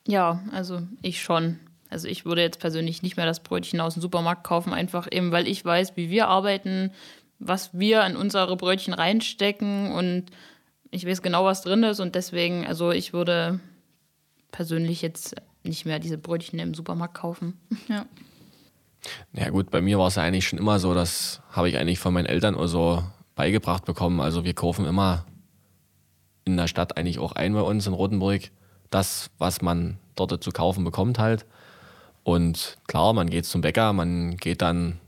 [0.07, 1.59] Ja, also ich schon.
[1.90, 5.33] Also ich würde jetzt persönlich nicht mehr das Brötchen aus dem Supermarkt kaufen, einfach eben,
[5.33, 6.90] weil ich weiß, wie wir arbeiten,
[7.38, 10.27] was wir in unsere Brötchen reinstecken und
[10.94, 13.61] ich weiß genau, was drin ist und deswegen, also ich würde
[14.52, 17.59] persönlich jetzt nicht mehr diese Brötchen im Supermarkt kaufen.
[17.88, 18.07] Ja.
[19.35, 21.98] Ja gut, bei mir war es ja eigentlich schon immer so, das habe ich eigentlich
[21.98, 23.02] von meinen Eltern oder so
[23.35, 24.18] beigebracht bekommen.
[24.18, 25.26] Also wir kaufen immer
[26.46, 28.50] in der Stadt eigentlich auch ein bei uns in Rotenburg
[28.88, 31.44] das, was man dort zu kaufen bekommt halt.
[32.22, 34.98] Und klar, man geht zum Bäcker, man geht dann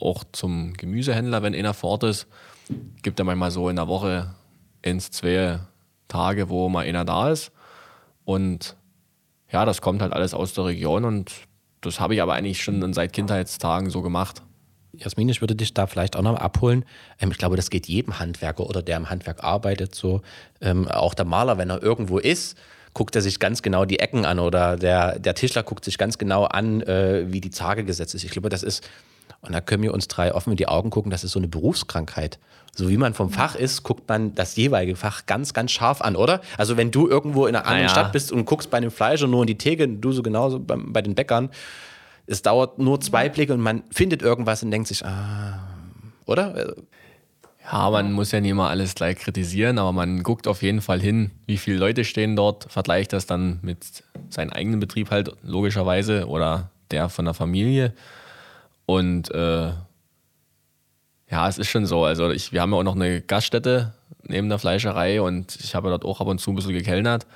[0.00, 2.26] auch zum Gemüsehändler, wenn einer vor Ort ist.
[3.02, 4.34] Gibt ja manchmal so in der Woche
[4.82, 5.60] ins zwei
[6.08, 7.52] Tage, wo mal einer da ist.
[8.24, 8.76] Und
[9.50, 11.32] ja, das kommt halt alles aus der Region und
[11.80, 14.42] das habe ich aber eigentlich schon seit Kindheitstagen so gemacht.
[14.92, 16.84] Jasmin, ich würde dich da vielleicht auch noch abholen.
[17.18, 20.20] Ähm, ich glaube, das geht jedem Handwerker oder der im Handwerk arbeitet so.
[20.60, 22.58] Ähm, auch der Maler, wenn er irgendwo ist,
[22.92, 26.18] guckt er sich ganz genau die Ecken an oder der, der Tischler guckt sich ganz
[26.18, 28.24] genau an, äh, wie die Zage gesetzt ist.
[28.24, 28.88] Ich glaube, das ist,
[29.42, 31.48] und da können wir uns drei offen in die Augen gucken, das ist so eine
[31.48, 32.38] Berufskrankheit.
[32.74, 36.16] So wie man vom Fach ist, guckt man das jeweilige Fach ganz, ganz scharf an,
[36.16, 36.40] oder?
[36.56, 37.88] Also wenn du irgendwo in einer anderen ja.
[37.88, 40.76] Stadt bist und guckst bei einem Fleischer nur in die Theke, du so genauso bei,
[40.76, 41.50] bei den Bäckern,
[42.26, 45.58] es dauert nur zwei Blicke und man findet irgendwas und denkt sich, ah,
[46.26, 46.74] oder?
[47.70, 51.00] Ja, man muss ja nicht immer alles gleich kritisieren, aber man guckt auf jeden Fall
[51.00, 56.26] hin, wie viele Leute stehen dort, vergleicht das dann mit seinem eigenen Betrieb halt logischerweise
[56.26, 57.94] oder der von der Familie.
[58.86, 59.70] Und äh,
[61.30, 62.04] ja, es ist schon so.
[62.04, 63.92] Also ich, wir haben ja auch noch eine Gaststätte
[64.24, 67.26] neben der Fleischerei und ich habe dort auch ab und zu ein bisschen gekellnert.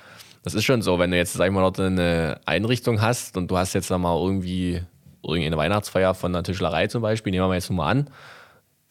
[0.43, 3.49] Das ist schon so, wenn du jetzt, sag ich mal, dort eine Einrichtung hast und
[3.49, 4.81] du hast jetzt mal irgendwie
[5.23, 8.09] irgendeine Weihnachtsfeier von der Tischlerei zum Beispiel, nehmen wir mal jetzt mal an,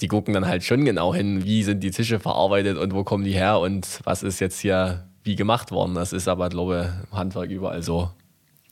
[0.01, 3.25] die gucken dann halt schon genau hin, wie sind die Tische verarbeitet und wo kommen
[3.25, 5.95] die her und was ist jetzt hier wie gemacht worden.
[5.95, 8.11] Das ist aber, glaube ich, im Handwerk überall so.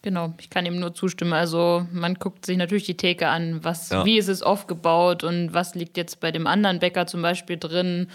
[0.03, 1.33] Genau, ich kann ihm nur zustimmen.
[1.33, 4.05] Also man guckt sich natürlich die Theke an, was, ja.
[4.05, 8.09] wie ist es aufgebaut und was liegt jetzt bei dem anderen Bäcker zum Beispiel drin.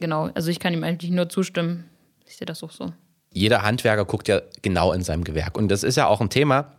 [0.00, 1.84] Genau, also ich kann ihm eigentlich nur zustimmen.
[2.26, 2.92] Ich sehe das auch so.
[3.34, 5.58] Jeder Handwerker guckt ja genau in seinem Gewerk.
[5.58, 6.72] Und das ist ja auch ein Thema,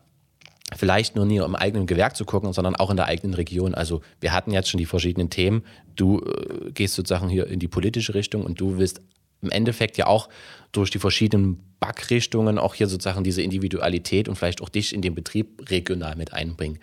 [0.76, 3.76] vielleicht nur nie im eigenen Gewerk zu gucken, sondern auch in der eigenen Region.
[3.76, 5.64] Also wir hatten jetzt schon die verschiedenen Themen.
[5.96, 9.02] Du äh, gehst sozusagen hier in die politische Richtung und du willst
[9.44, 10.30] im Endeffekt ja auch
[10.72, 15.16] durch die verschiedenen Backrichtungen auch hier sozusagen diese Individualität und vielleicht auch dich in den
[15.16, 16.80] Betrieb regional mit einbringen.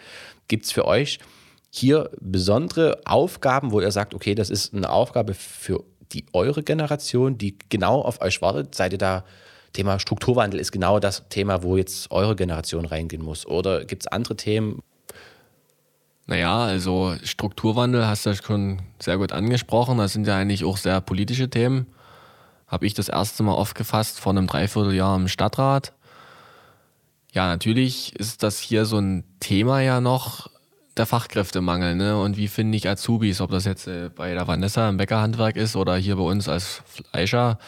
[0.47, 1.19] Gibt es für euch
[1.71, 7.39] hier besondere Aufgaben, wo ihr sagt, okay, das ist eine Aufgabe für die eure Generation,
[7.39, 8.75] die genau auf euch wartet?
[8.75, 9.25] Seid ihr da
[9.73, 13.47] Thema Strukturwandel ist genau das Thema, wo jetzt eure Generation reingehen muss?
[13.47, 14.83] Oder gibt es andere Themen?
[16.27, 19.99] Naja, also Strukturwandel hast du ja schon sehr gut angesprochen.
[19.99, 21.87] Das sind ja eigentlich auch sehr politische Themen
[22.71, 25.93] habe ich das erste Mal aufgefasst vor einem Dreivierteljahr im Stadtrat.
[27.33, 30.49] Ja, natürlich ist das hier so ein Thema ja noch,
[30.97, 31.97] der Fachkräftemangel.
[31.97, 32.21] Ne?
[32.21, 35.77] Und wie finde ich Azubis, ob das jetzt äh, bei der Vanessa im Bäckerhandwerk ist
[35.77, 37.59] oder hier bei uns als Fleischer.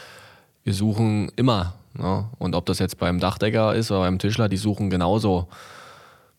[0.65, 1.75] Wir suchen immer.
[1.95, 2.29] Ne?
[2.39, 5.49] Und ob das jetzt beim Dachdecker ist oder beim Tischler, die suchen genauso.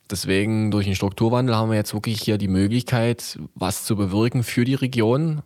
[0.10, 4.66] Deswegen durch den Strukturwandel haben wir jetzt wirklich hier die Möglichkeit, was zu bewirken für
[4.66, 5.42] die Region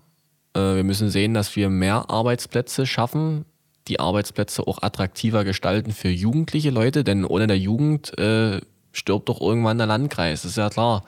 [0.57, 3.45] wir müssen sehen, dass wir mehr Arbeitsplätze schaffen,
[3.87, 9.41] die Arbeitsplätze auch attraktiver gestalten für jugendliche Leute, denn ohne der Jugend äh, stirbt doch
[9.41, 11.03] irgendwann der Landkreis, ist ja klar.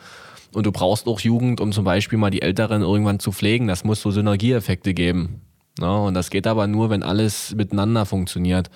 [0.53, 3.67] Und du brauchst auch Jugend, um zum Beispiel mal die Älteren irgendwann zu pflegen.
[3.67, 5.41] Das muss so Synergieeffekte geben.
[5.79, 8.69] Ja, und das geht aber nur, wenn alles miteinander funktioniert.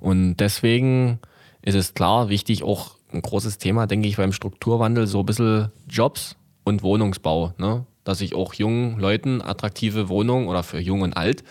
[0.00, 1.20] Und deswegen
[1.62, 5.70] ist es klar wichtig, auch ein großes Thema, denke ich, beim Strukturwandel, so ein bisschen
[5.88, 7.54] Jobs und Wohnungsbau.
[7.58, 7.86] Ne?
[8.04, 11.44] Dass ich auch jungen Leuten attraktive Wohnungen oder für jung und alt,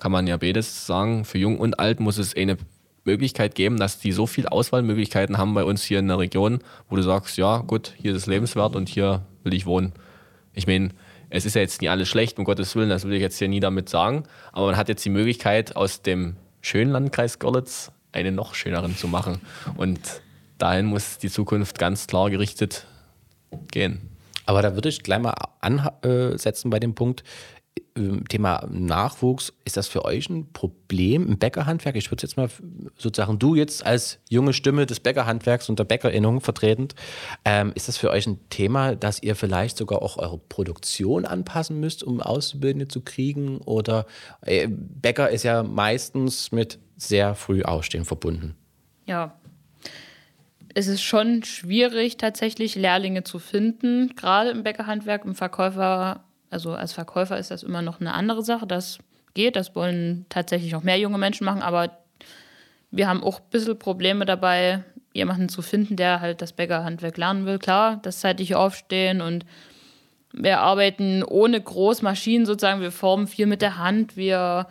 [0.00, 2.56] kann man ja beides sagen, für jung und alt muss es eine
[3.04, 6.96] Möglichkeit geben, dass die so viele Auswahlmöglichkeiten haben bei uns hier in der Region, wo
[6.96, 9.92] du sagst, ja gut, hier ist es lebenswert und hier will ich wohnen.
[10.54, 10.90] Ich meine,
[11.30, 13.48] es ist ja jetzt nicht alles schlecht, um Gottes Willen, das will ich jetzt hier
[13.48, 18.34] nie damit sagen, aber man hat jetzt die Möglichkeit, aus dem schönen Landkreis Görlitz einen
[18.34, 19.40] noch schöneren zu machen.
[19.76, 20.00] Und
[20.58, 22.86] dahin muss die Zukunft ganz klar gerichtet
[23.70, 24.11] gehen.
[24.46, 27.22] Aber da würde ich gleich mal ansetzen bei dem Punkt,
[27.94, 31.96] ähm, Thema Nachwuchs, ist das für euch ein Problem im Bäckerhandwerk?
[31.96, 32.48] Ich würde jetzt mal
[32.96, 36.94] sozusagen du jetzt als junge Stimme des Bäckerhandwerks und der Bäckerinnung vertretend,
[37.44, 41.80] ähm, ist das für euch ein Thema, dass ihr vielleicht sogar auch eure Produktion anpassen
[41.80, 43.58] müsst, um Auszubildende zu kriegen?
[43.58, 44.06] Oder
[44.40, 48.54] äh, Bäcker ist ja meistens mit sehr früh Ausstehen verbunden.
[49.06, 49.38] Ja.
[50.74, 56.92] Es ist schon schwierig, tatsächlich Lehrlinge zu finden, gerade im Bäckerhandwerk, im Verkäufer also als
[56.92, 58.66] Verkäufer ist das immer noch eine andere Sache.
[58.66, 58.98] Das
[59.32, 61.90] geht, das wollen tatsächlich noch mehr junge Menschen machen, aber
[62.90, 67.46] wir haben auch ein bisschen Probleme dabei, jemanden zu finden, der halt das Bäckerhandwerk lernen
[67.46, 67.58] will.
[67.58, 69.46] Klar, das zeitliche Aufstehen und
[70.34, 72.82] wir arbeiten ohne Großmaschinen sozusagen.
[72.82, 74.66] Wir formen viel mit der Hand, wir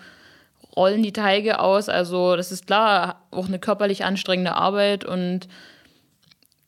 [0.75, 1.89] rollen die Teige aus.
[1.89, 5.47] Also, das ist klar auch eine körperlich anstrengende Arbeit und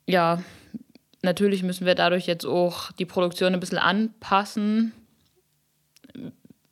[0.08, 0.42] ja,
[1.22, 4.94] natürlich müssen wir dadurch jetzt auch die Produktion ein bisschen anpassen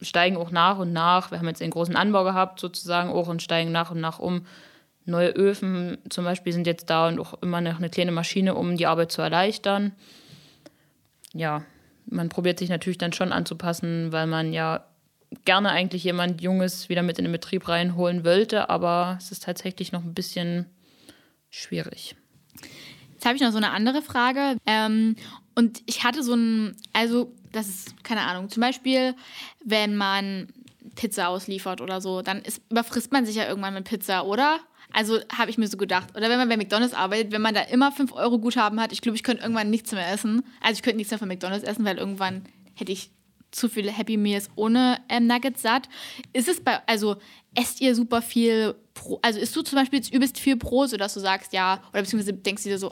[0.01, 1.31] steigen auch nach und nach.
[1.31, 4.45] Wir haben jetzt einen großen Anbau gehabt, sozusagen auch, und steigen nach und nach um.
[5.05, 8.77] Neue Öfen zum Beispiel sind jetzt da und auch immer noch eine kleine Maschine, um
[8.77, 9.93] die Arbeit zu erleichtern.
[11.33, 11.63] Ja,
[12.05, 14.85] man probiert sich natürlich dann schon anzupassen, weil man ja
[15.45, 19.91] gerne eigentlich jemand Junges wieder mit in den Betrieb reinholen wollte, aber es ist tatsächlich
[19.91, 20.65] noch ein bisschen
[21.49, 22.15] schwierig.
[23.21, 24.57] Jetzt habe ich noch so eine andere Frage.
[24.65, 25.15] Ähm,
[25.53, 29.13] und ich hatte so ein, also das ist, keine Ahnung, zum Beispiel,
[29.63, 30.47] wenn man
[30.95, 34.59] Pizza ausliefert oder so, dann ist, überfrisst man sich ja irgendwann mit Pizza, oder?
[34.91, 36.17] Also habe ich mir so gedacht.
[36.17, 39.01] Oder wenn man bei McDonalds arbeitet, wenn man da immer 5 Euro Guthaben hat, ich
[39.01, 40.43] glaube, ich könnte irgendwann nichts mehr essen.
[40.59, 43.11] Also ich könnte nichts mehr von McDonalds essen, weil irgendwann hätte ich
[43.51, 45.89] zu viele Happy Meals ohne ähm, Nuggets satt.
[46.33, 47.17] Ist es bei, also
[47.53, 51.13] esst ihr super viel, Pro, also isst du zum Beispiel jetzt übelst viel Pro, sodass
[51.13, 52.89] du sagst, ja, oder beziehungsweise denkst du dir so,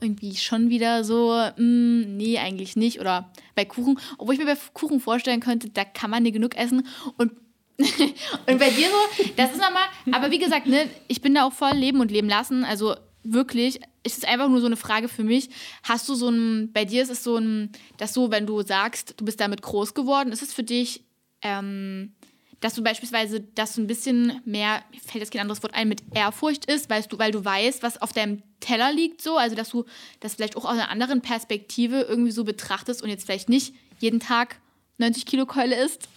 [0.00, 3.00] irgendwie schon wieder so, mh, hm, nee, eigentlich nicht.
[3.00, 6.56] Oder bei Kuchen, obwohl ich mir bei Kuchen vorstellen könnte, da kann man nicht genug
[6.56, 6.86] essen.
[7.16, 7.32] Und,
[7.78, 11.52] und bei dir so, das ist nochmal, aber wie gesagt, ne, ich bin da auch
[11.52, 12.64] voll leben und leben lassen.
[12.64, 12.96] Also
[13.32, 15.50] wirklich, es ist einfach nur so eine Frage für mich.
[15.82, 19.14] Hast du so ein, bei dir ist es so ein, dass so, wenn du sagst,
[19.16, 21.04] du bist damit groß geworden, ist es für dich,
[21.42, 22.12] ähm,
[22.60, 25.88] dass du beispielsweise, dass du ein bisschen mehr, mir fällt jetzt kein anderes Wort ein,
[25.88, 29.54] mit Ehrfurcht ist, weil du, weil du weißt, was auf deinem Teller liegt, so, also
[29.54, 29.84] dass du
[30.20, 34.20] das vielleicht auch aus einer anderen Perspektive irgendwie so betrachtest und jetzt vielleicht nicht jeden
[34.20, 34.56] Tag
[34.98, 36.08] 90 Kilo Keule isst?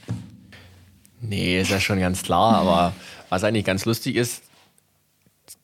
[1.22, 2.93] Nee, ist ja schon ganz klar, aber
[3.28, 4.41] was eigentlich ganz lustig ist,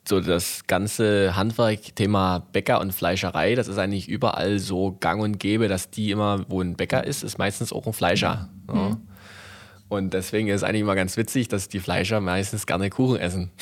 [0.08, 5.68] so das ganze Handwerk-Thema Bäcker und Fleischerei, das ist eigentlich überall so gang und gäbe,
[5.68, 8.50] dass die immer, wo ein Bäcker ist, ist meistens auch ein Fleischer.
[8.68, 8.74] Ja.
[8.74, 8.98] Mhm.
[9.88, 13.52] Und deswegen ist es eigentlich immer ganz witzig, dass die Fleischer meistens gerne Kuchen essen.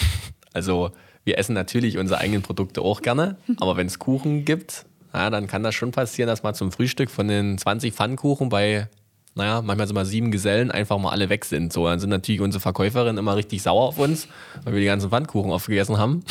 [0.56, 0.91] Also
[1.24, 5.48] wir essen natürlich unsere eigenen Produkte auch gerne, aber wenn es Kuchen gibt, ja, dann
[5.48, 8.88] kann das schon passieren, dass mal zum Frühstück von den 20 Pfannkuchen bei,
[9.36, 11.74] naja, manchmal sind mal sieben Gesellen, einfach mal alle weg sind.
[11.74, 14.28] So, dann sind natürlich unsere Verkäuferinnen immer richtig sauer auf uns,
[14.64, 16.24] weil wir die ganzen Pfannkuchen aufgegessen haben.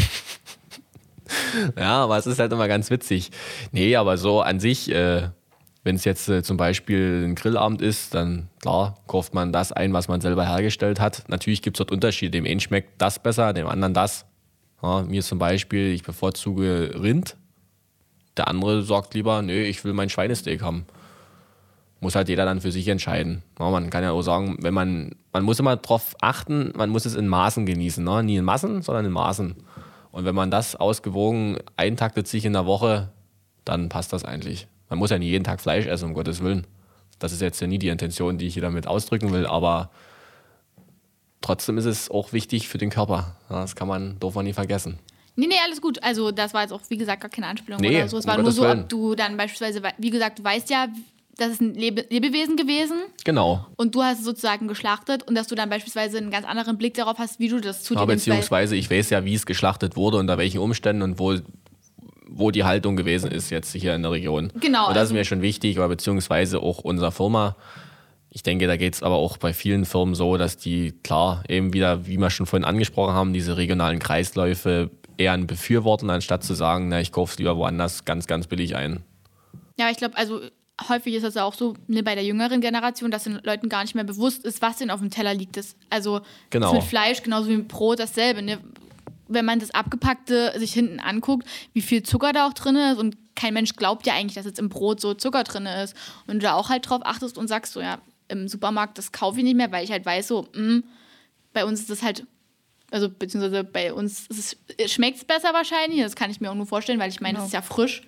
[1.77, 3.31] ja, aber es ist halt immer ganz witzig.
[3.73, 5.31] Nee, aber so an sich, äh,
[5.83, 9.93] wenn es jetzt äh, zum Beispiel ein Grillabend ist, dann klar, kauft man das ein,
[9.93, 11.25] was man selber hergestellt hat.
[11.29, 12.31] Natürlich gibt es dort Unterschiede.
[12.31, 14.27] Dem einen schmeckt das besser, dem anderen das.
[14.81, 17.37] Ja, mir zum Beispiel, ich bevorzuge Rind.
[18.37, 20.87] Der andere sagt lieber, nö, ich will mein Schweinesteak haben.
[22.03, 23.43] Muss halt jeder dann für sich entscheiden.
[23.59, 27.07] Ja, man kann ja auch sagen, wenn man, man muss immer darauf achten, man muss
[27.07, 28.03] es in Maßen genießen.
[28.03, 28.25] Ne?
[28.25, 29.55] Nie in Massen, sondern in Maßen.
[30.11, 33.11] Und wenn man das ausgewogen eintaktet sich in der Woche,
[33.65, 34.67] dann passt das eigentlich.
[34.89, 36.67] Man muss ja nicht jeden Tag Fleisch essen, um Gottes Willen.
[37.21, 39.91] Das ist jetzt ja nie die Intention, die ich hier damit ausdrücken will, aber
[41.41, 43.37] trotzdem ist es auch wichtig für den Körper.
[43.49, 44.99] Das kann man, darf man nie vergessen.
[45.35, 46.03] Nee, nee, alles gut.
[46.03, 48.19] Also, das war jetzt auch, wie gesagt, gar keine Anspielung nee, oder so.
[48.19, 50.89] Es war nur so, ob du dann beispielsweise, wie gesagt, du weißt ja,
[51.37, 52.99] das ist ein Lebe Lebewesen gewesen.
[53.25, 53.67] Genau.
[53.77, 56.95] Und du hast es sozusagen geschlachtet und dass du dann beispielsweise einen ganz anderen Blick
[56.95, 59.97] darauf hast, wie du das zu ja, dir Beziehungsweise ich weiß ja, wie es geschlachtet
[59.97, 61.37] wurde, unter welchen Umständen und wo
[62.35, 64.53] wo die Haltung gewesen ist jetzt hier in der Region.
[64.59, 64.89] Genau.
[64.89, 67.57] Und das also ist mir schon wichtig, oder beziehungsweise auch unserer Firma.
[68.31, 71.75] Ich denke, da geht es aber auch bei vielen Firmen so, dass die klar eben
[71.75, 76.89] wieder, wie wir schon vorhin angesprochen haben, diese regionalen Kreisläufe eher befürworten, anstatt zu sagen,
[76.89, 79.03] na, ich kaufe es lieber woanders ganz, ganz billig ein.
[79.79, 80.41] Ja, ich glaube, also
[80.89, 83.95] häufig ist das auch so ne, bei der jüngeren Generation, dass den Leuten gar nicht
[83.95, 85.57] mehr bewusst ist, was denn auf dem Teller liegt.
[85.57, 86.21] Das, also
[86.51, 86.67] genau.
[86.73, 88.43] das mit Fleisch genauso wie mit Brot dasselbe.
[88.43, 88.59] Ne?
[89.29, 93.17] wenn man das Abgepackte sich hinten anguckt, wie viel Zucker da auch drin ist und
[93.35, 95.97] kein Mensch glaubt ja eigentlich, dass jetzt im Brot so Zucker drin ist.
[96.27, 99.39] Und du da auch halt drauf achtest und sagst so, ja, im Supermarkt, das kaufe
[99.39, 100.83] ich nicht mehr, weil ich halt weiß so, mh,
[101.55, 102.27] bei uns ist das halt,
[102.91, 104.29] also beziehungsweise bei uns
[104.87, 107.45] schmeckt es besser wahrscheinlich, das kann ich mir auch nur vorstellen, weil ich meine, Genau.
[107.45, 108.03] das ist ja frisch.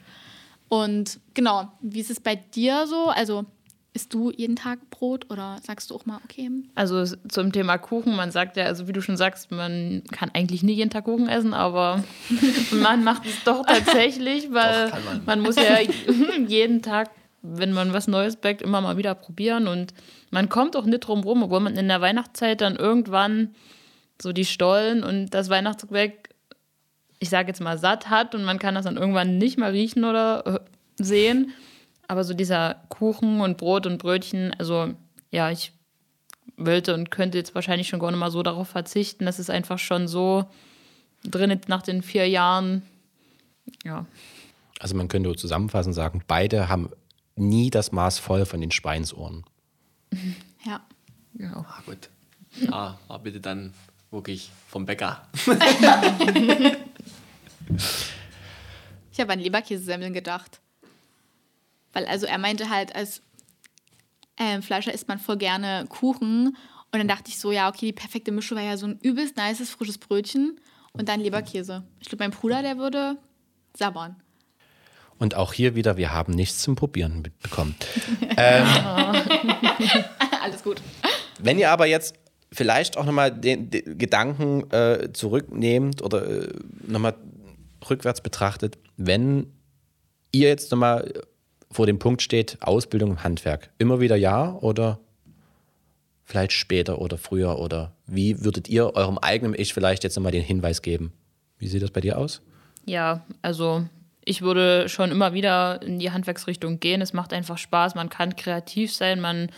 [0.75, 3.07] Und genau, wie ist es bei dir so?
[3.07, 3.47] Also
[3.93, 8.17] isst du jeden Tag Brot oder sagst du auch mal, okay, Also zum Thema Kuchen,
[8.17, 11.29] man sagt ja, also wie du schon sagst, man kann eigentlich nie jeden Tag Kuchen
[11.29, 12.03] essen, aber
[12.73, 15.23] man macht es doch tatsächlich, weil Doch, man.
[15.27, 15.79] man muss ja
[16.49, 17.11] jeden Tag,
[17.43, 19.95] wenn man was Neues backt, immer mal wieder probieren und
[20.33, 23.55] man kommt auch nicht drum rum, obwohl man in der Weihnachtszeit dann irgendwann
[24.21, 26.34] so die Stollen und das Weihnachtsgebäck,
[27.25, 30.05] ich sage jetzt mal, satt hat und man kann das dann irgendwann nicht mehr riechen
[30.05, 31.53] oder äh, sehen.
[32.07, 34.93] Aber so dieser Kuchen und Brot und Brötchen, also
[35.31, 35.73] ja, ich
[36.59, 39.25] wollte und könnte jetzt wahrscheinlich schon gar nicht mal so darauf verzichten.
[39.25, 40.45] Das ist einfach schon so
[41.25, 42.83] drin nach den vier Jahren.
[43.83, 44.05] Ja,
[44.79, 46.91] Also man könnte zusammenfassend sagen, beide haben
[47.37, 49.45] nie das Maß voll von den Schweinsohren.
[50.67, 50.83] ja.
[51.39, 51.53] ja.
[51.67, 52.11] Ah, gut.
[52.61, 53.73] Ja, aber bitte dann
[54.11, 55.27] wirklich vom Bäcker.
[59.13, 60.61] Ich habe an Leberkäsesemmeln gedacht.
[61.93, 63.23] Weil, also er meinte halt, als
[64.39, 66.57] ähm, Fleischer isst man voll gerne Kuchen.
[66.93, 69.37] Und dann dachte ich so, ja, okay, die perfekte Mischung wäre ja so ein übelst
[69.37, 70.61] nices, frisches Brötchen
[70.93, 71.85] und dann Leberkäse.
[72.01, 73.17] Ich glaube, mein Bruder, der würde
[73.77, 74.17] sabbern.
[75.19, 77.75] Und auch hier wieder, wir haben nichts zum Probieren mitbekommen.
[78.37, 79.25] Alles
[80.63, 80.81] gut.
[81.39, 82.15] Wenn ihr aber jetzt
[82.53, 86.49] vielleicht auch nochmal den, den Gedanken äh, zurücknehmt oder äh,
[86.87, 87.15] nochmal
[87.89, 89.53] rückwärts betrachtet, wenn
[90.33, 91.13] ihr jetzt nochmal
[91.71, 95.01] vor dem Punkt steht, Ausbildung im Handwerk, immer wieder ja oder
[96.25, 100.43] vielleicht später oder früher oder wie würdet ihr eurem eigenen Ich vielleicht jetzt nochmal den
[100.43, 101.13] Hinweis geben?
[101.59, 102.43] Wie sieht das bei dir aus?
[102.87, 103.85] Ja, also
[104.25, 107.03] ich würde schon immer wieder in die Handwerksrichtung gehen.
[107.03, 109.51] Es macht einfach Spaß, man kann kreativ sein, man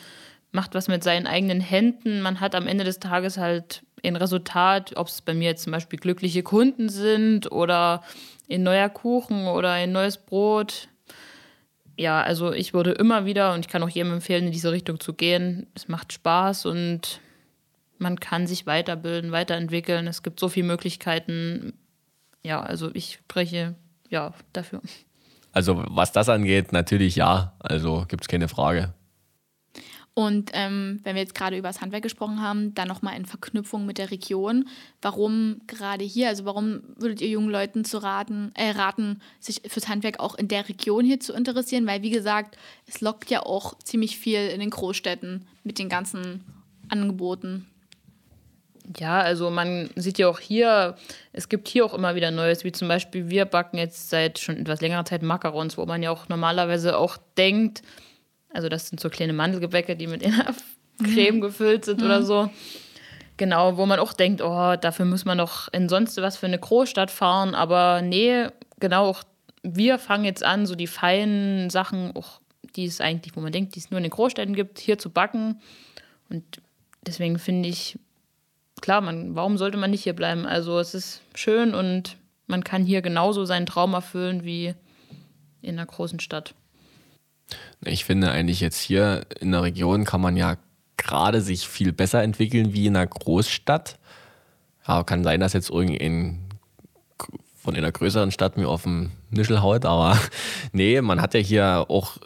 [0.52, 4.92] macht was mit seinen eigenen Händen, man hat am Ende des Tages halt ein Resultat,
[4.96, 8.02] ob es bei mir jetzt zum Beispiel glückliche Kunden sind oder
[8.50, 10.88] ein neuer Kuchen oder ein neues Brot.
[11.96, 15.00] Ja, also ich würde immer wieder und ich kann auch jedem empfehlen, in diese Richtung
[15.00, 15.66] zu gehen.
[15.74, 17.20] Es macht Spaß und
[17.98, 20.06] man kann sich weiterbilden, weiterentwickeln.
[20.06, 21.72] Es gibt so viele Möglichkeiten,
[22.42, 23.74] ja, also ich spreche
[24.10, 24.82] ja dafür.
[25.52, 27.54] Also was das angeht, natürlich ja.
[27.58, 28.92] Also gibt es keine Frage.
[30.18, 33.84] Und ähm, wenn wir jetzt gerade über das Handwerk gesprochen haben, dann nochmal in Verknüpfung
[33.84, 34.66] mit der Region.
[35.02, 36.28] Warum gerade hier?
[36.28, 40.48] Also warum würdet ihr jungen Leuten zu raten, äh, raten, sich fürs Handwerk auch in
[40.48, 41.86] der Region hier zu interessieren?
[41.86, 42.56] Weil wie gesagt,
[42.86, 46.42] es lockt ja auch ziemlich viel in den Großstädten mit den ganzen
[46.88, 47.66] Angeboten.
[48.98, 50.96] Ja, also man sieht ja auch hier,
[51.34, 54.56] es gibt hier auch immer wieder Neues, wie zum Beispiel wir backen jetzt seit schon
[54.56, 57.82] etwas längerer Zeit Macarons, wo man ja auch normalerweise auch denkt,
[58.56, 60.54] also das sind so kleine Mandelgebäcke, die mit einer
[61.02, 62.50] Creme gefüllt sind oder so.
[63.36, 66.58] Genau, wo man auch denkt, oh, dafür muss man doch in sonst was für eine
[66.58, 68.46] Großstadt fahren, aber nee,
[68.80, 69.22] genau, auch
[69.62, 72.40] wir fangen jetzt an, so die feinen Sachen, auch
[72.76, 75.10] die es eigentlich, wo man denkt, die es nur in den Großstädten gibt, hier zu
[75.10, 75.60] backen.
[76.30, 76.62] Und
[77.06, 77.98] deswegen finde ich,
[78.80, 80.46] klar, man, warum sollte man nicht hier bleiben?
[80.46, 84.74] Also es ist schön und man kann hier genauso seinen Traum erfüllen wie
[85.62, 86.54] in einer großen Stadt.
[87.84, 90.56] Ich finde eigentlich jetzt hier in der Region kann man ja
[90.96, 93.98] gerade sich viel besser entwickeln wie in einer Großstadt.
[94.86, 96.46] Ja, kann sein, dass jetzt irgendein
[97.66, 100.16] von einer größeren Stadt mir auf dem Nischel haut, aber
[100.72, 102.18] nee, man hat ja hier auch,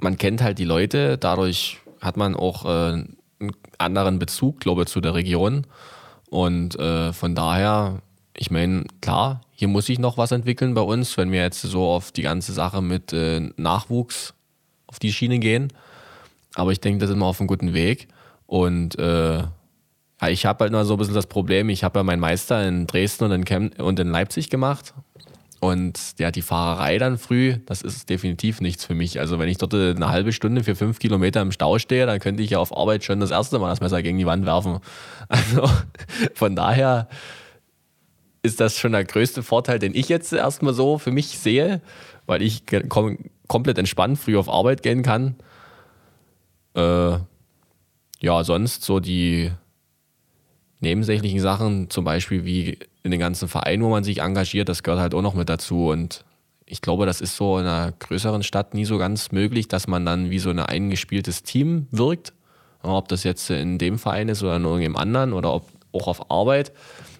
[0.00, 4.88] man kennt halt die Leute, dadurch hat man auch äh, einen anderen Bezug, glaube ich,
[4.88, 5.66] zu der Region.
[6.30, 8.00] Und äh, von daher,
[8.34, 11.86] ich meine, klar, hier muss sich noch was entwickeln bei uns, wenn wir jetzt so
[11.86, 14.32] auf die ganze Sache mit äh, Nachwuchs
[14.92, 15.72] auf die Schiene gehen.
[16.54, 18.08] Aber ich denke, da sind wir auf einem guten Weg.
[18.46, 22.02] Und äh, ja, ich habe halt nur so ein bisschen das Problem, ich habe ja
[22.04, 24.94] meinen Meister in Dresden und in, Chem und in Leipzig gemacht.
[25.60, 29.20] Und ja, die Fahrerei dann früh, das ist definitiv nichts für mich.
[29.20, 32.42] Also wenn ich dort eine halbe Stunde für fünf Kilometer im Stau stehe, dann könnte
[32.42, 34.80] ich ja auf Arbeit schon das erste Mal das Messer gegen die Wand werfen.
[35.28, 35.70] Also
[36.34, 37.08] von daher
[38.42, 41.80] ist das schon der größte Vorteil, den ich jetzt erstmal so für mich sehe,
[42.26, 43.18] weil ich ge- kom
[43.52, 45.36] komplett entspannt früh auf Arbeit gehen kann.
[46.74, 47.18] Äh,
[48.20, 49.50] ja, sonst so die
[50.80, 55.02] nebensächlichen Sachen, zum Beispiel wie in den ganzen Vereinen, wo man sich engagiert, das gehört
[55.02, 55.90] halt auch noch mit dazu.
[55.90, 56.24] Und
[56.64, 60.06] ich glaube, das ist so in einer größeren Stadt nie so ganz möglich, dass man
[60.06, 62.32] dann wie so ein eingespieltes Team wirkt.
[62.82, 66.30] Ob das jetzt in dem Verein ist oder in irgendeinem anderen oder ob auch auf
[66.30, 66.72] Arbeit.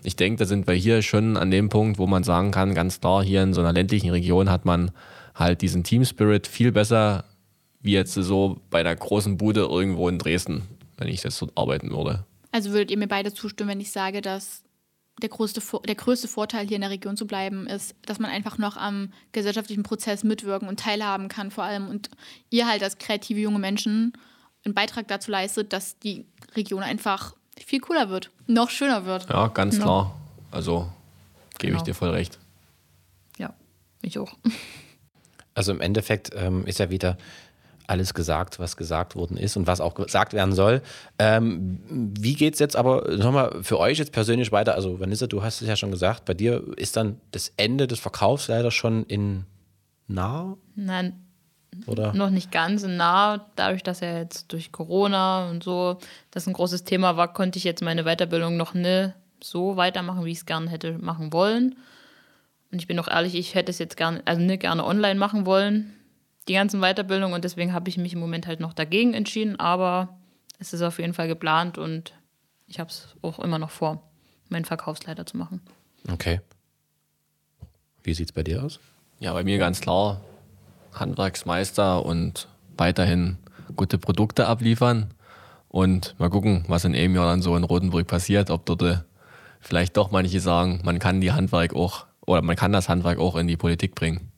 [0.02, 3.00] ich denke, da sind wir hier schon an dem Punkt, wo man sagen kann, ganz
[3.00, 4.92] klar, hier in so einer ländlichen Region hat man
[5.34, 7.24] halt diesen Team Spirit viel besser
[7.80, 10.62] wie jetzt so bei der großen Bude irgendwo in Dresden,
[10.96, 12.24] wenn ich jetzt dort arbeiten würde.
[12.52, 14.62] Also würdet ihr mir beide zustimmen, wenn ich sage, dass
[15.20, 18.58] der größte, der größte Vorteil hier in der Region zu bleiben ist, dass man einfach
[18.58, 22.10] noch am gesellschaftlichen Prozess mitwirken und teilhaben kann vor allem und
[22.50, 24.12] ihr halt als kreative junge Menschen
[24.64, 26.26] einen Beitrag dazu leistet, dass die
[26.56, 29.28] Region einfach viel cooler wird, noch schöner wird.
[29.28, 29.82] Ja, ganz ja.
[29.82, 30.20] klar.
[30.50, 30.90] Also
[31.58, 31.78] gebe genau.
[31.78, 32.38] ich dir voll recht.
[33.38, 33.54] Ja,
[34.02, 34.32] ich auch.
[35.54, 37.16] Also im Endeffekt ähm, ist ja wieder
[37.86, 40.82] alles gesagt, was gesagt worden ist und was auch gesagt werden soll.
[41.18, 44.74] Ähm, wie geht es jetzt aber nochmal für euch jetzt persönlich weiter?
[44.74, 48.00] Also, Vanessa, du hast es ja schon gesagt, bei dir ist dann das Ende des
[48.00, 49.44] Verkaufs leider schon in
[50.06, 50.56] nah?
[50.74, 51.14] Nein,
[51.86, 52.14] oder?
[52.14, 53.46] Noch nicht ganz nah.
[53.56, 55.98] Dadurch, dass ja jetzt durch Corona und so
[56.30, 60.30] das ein großes Thema war, konnte ich jetzt meine Weiterbildung noch nicht so weitermachen, wie
[60.30, 61.76] ich es gerne hätte machen wollen.
[62.72, 65.44] Und ich bin auch ehrlich, ich hätte es jetzt gerne, also nicht gerne online machen
[65.44, 65.92] wollen,
[66.48, 67.34] die ganzen Weiterbildungen.
[67.34, 69.60] Und deswegen habe ich mich im Moment halt noch dagegen entschieden.
[69.60, 70.16] Aber
[70.58, 72.14] es ist auf jeden Fall geplant und
[72.66, 74.02] ich habe es auch immer noch vor,
[74.48, 75.60] meinen Verkaufsleiter zu machen.
[76.10, 76.40] Okay.
[78.02, 78.80] Wie sieht es bei dir aus?
[79.20, 80.22] Ja, bei mir ganz klar
[80.94, 83.36] Handwerksmeister und weiterhin
[83.76, 85.12] gute Produkte abliefern.
[85.68, 88.98] Und mal gucken, was in einem Jahr dann so in Rotenburg passiert, ob dort äh,
[89.60, 93.36] vielleicht doch manche sagen, man kann die Handwerk auch oder man kann das Handwerk auch
[93.36, 94.32] in die Politik bringen.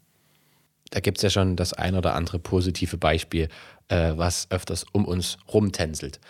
[0.91, 3.49] Da gibt es ja schon das ein oder andere positive Beispiel,
[3.89, 6.21] äh, was öfters um uns rumtänzelt,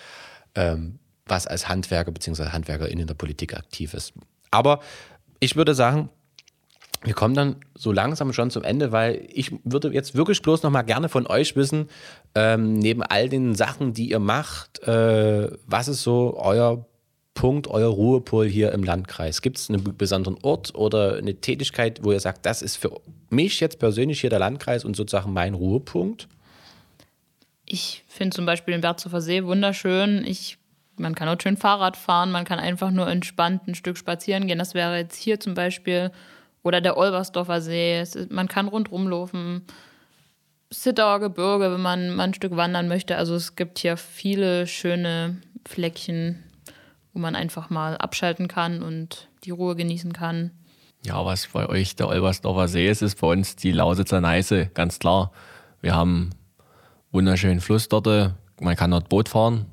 [0.55, 2.47] ähm, was als Handwerker bzw.
[2.47, 4.15] Handwerkerin in der Politik aktiv ist.
[4.51, 4.81] Aber
[5.41, 6.09] ich würde sagen,
[7.03, 10.71] wir kommen dann so langsam schon zum Ende, weil ich würde jetzt wirklich bloß noch
[10.71, 11.89] mal gerne von euch wissen,
[12.35, 16.87] ähm, neben all den Sachen, die ihr macht, äh, was ist so euer
[17.35, 19.43] Punkt, euer Ruhepol hier im Landkreis?
[19.43, 23.61] Gibt es einen besonderen Ort oder eine Tätigkeit, wo ihr sagt, das ist für mich
[23.61, 26.29] jetzt persönlich hier der Landkreis und sozusagen mein Ruhepunkt?
[27.67, 30.25] Ich finde zum Beispiel den Berzofer See wunderschön.
[30.25, 30.59] Ich,
[30.97, 34.59] man kann auch schön Fahrrad fahren, man kann einfach nur entspannt ein Stück spazieren gehen.
[34.59, 36.13] Das wäre jetzt hier zum Beispiel
[36.63, 38.01] oder der Olbersdorfer See.
[38.01, 39.63] Ist, man kann rundherum laufen.
[40.71, 43.17] Sittauer Gebirge, wenn man mal ein Stück wandern möchte.
[43.17, 46.43] Also es gibt hier viele schöne Fleckchen,
[47.15, 50.51] wo man einfach mal abschalten kann und die Ruhe genießen kann.
[51.05, 54.99] Ja, was bei euch der Olbersdorfer See ist, ist bei uns die Lausitzer Neiße, ganz
[54.99, 55.31] klar.
[55.81, 56.31] Wir haben
[57.13, 59.67] wunderschönen Fluss dort, man kann dort Boot fahren.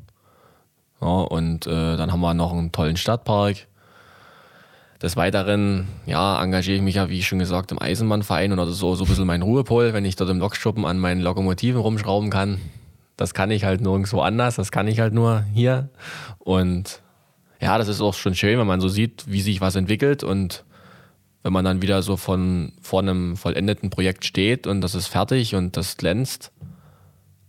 [1.02, 3.68] Ja, und äh, dann haben wir noch einen tollen Stadtpark.
[5.02, 9.06] Des Weiteren ja, engagiere ich mich ja, wie schon gesagt, im Eisenbahnverein oder so, so
[9.06, 12.62] ein bisschen mein Ruhepol, wenn ich dort im Lokschuppen an meinen Lokomotiven rumschrauben kann.
[13.18, 15.90] Das kann ich halt nirgendwo anders, das kann ich halt nur hier.
[16.38, 17.02] Und
[17.62, 20.66] ja, das ist auch schon schön, wenn man so sieht, wie sich was entwickelt und
[21.44, 25.56] wenn man dann wieder so von vor einem vollendeten Projekt steht und das ist fertig
[25.56, 26.52] und das glänzt.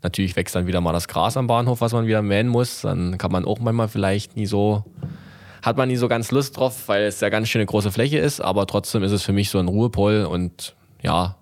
[0.02, 2.82] Natürlich wächst dann wieder mal das Gras am Bahnhof, was man wieder mähen muss.
[2.82, 4.84] Dann kann man auch manchmal vielleicht nie so
[5.62, 8.18] hat man nie so ganz Lust drauf, weil es ja ganz schön eine große Fläche
[8.18, 11.36] ist, aber trotzdem ist es für mich so ein Ruhepol und ja,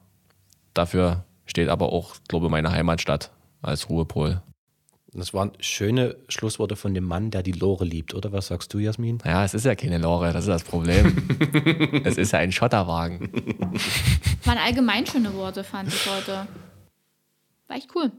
[0.74, 3.30] dafür steht aber auch, glaube ich, meine Heimatstadt
[3.62, 4.42] als Ruhepol.
[5.12, 8.32] Das waren schöne Schlussworte von dem Mann, der die Lore liebt, oder?
[8.32, 9.18] Was sagst du, Jasmin?
[9.24, 11.28] Ja, es ist ja keine Lore, das ist das Problem.
[12.04, 13.28] es ist ja ein Schotterwagen.
[14.44, 16.46] Waren allgemein schöne Worte, fand ich heute.
[17.66, 18.12] War echt cool.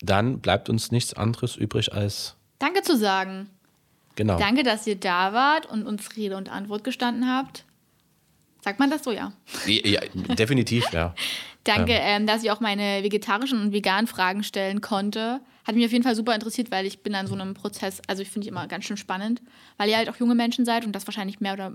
[0.00, 3.48] Dann bleibt uns nichts anderes übrig als Danke zu sagen.
[4.14, 4.38] Genau.
[4.38, 7.64] Danke, dass ihr da wart und uns Rede und Antwort gestanden habt.
[8.62, 9.32] Sagt man das so, ja?
[9.66, 10.00] Ja,
[10.38, 11.14] definitiv, ja.
[11.64, 15.40] Danke, ähm, dass ich auch meine vegetarischen und veganen Fragen stellen konnte.
[15.64, 18.20] Hat mich auf jeden Fall super interessiert, weil ich bin an so einem Prozess, also
[18.22, 19.40] ich finde ich immer ganz schön spannend,
[19.78, 21.72] weil ihr halt auch junge Menschen seid und das wahrscheinlich mehr oder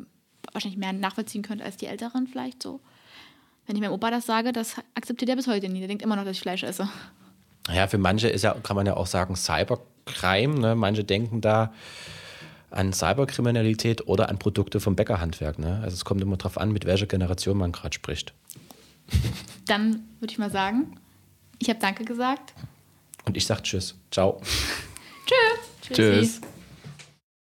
[0.54, 2.80] wahrscheinlich mehr nachvollziehen könnt als die Älteren vielleicht so.
[3.66, 5.80] Wenn ich meinem Opa das sage, das akzeptiert er bis heute nie.
[5.80, 6.90] Der denkt immer noch, dass ich Fleisch esse.
[7.72, 10.60] Ja, für manche ist ja, kann man ja auch sagen, Cybercrime.
[10.60, 10.76] Ne?
[10.76, 11.72] Manche denken da,
[12.72, 15.60] an Cyberkriminalität oder an Produkte vom Bäckerhandwerk.
[15.60, 15.80] Ne?
[15.84, 18.34] Also es kommt immer darauf an, mit welcher Generation man gerade spricht.
[19.66, 20.96] Dann würde ich mal sagen,
[21.60, 22.54] ich habe Danke gesagt.
[23.26, 23.96] Und ich sage Tschüss.
[24.12, 24.42] Ciao.
[25.82, 25.98] Tschüss.
[25.98, 26.42] Tschüss.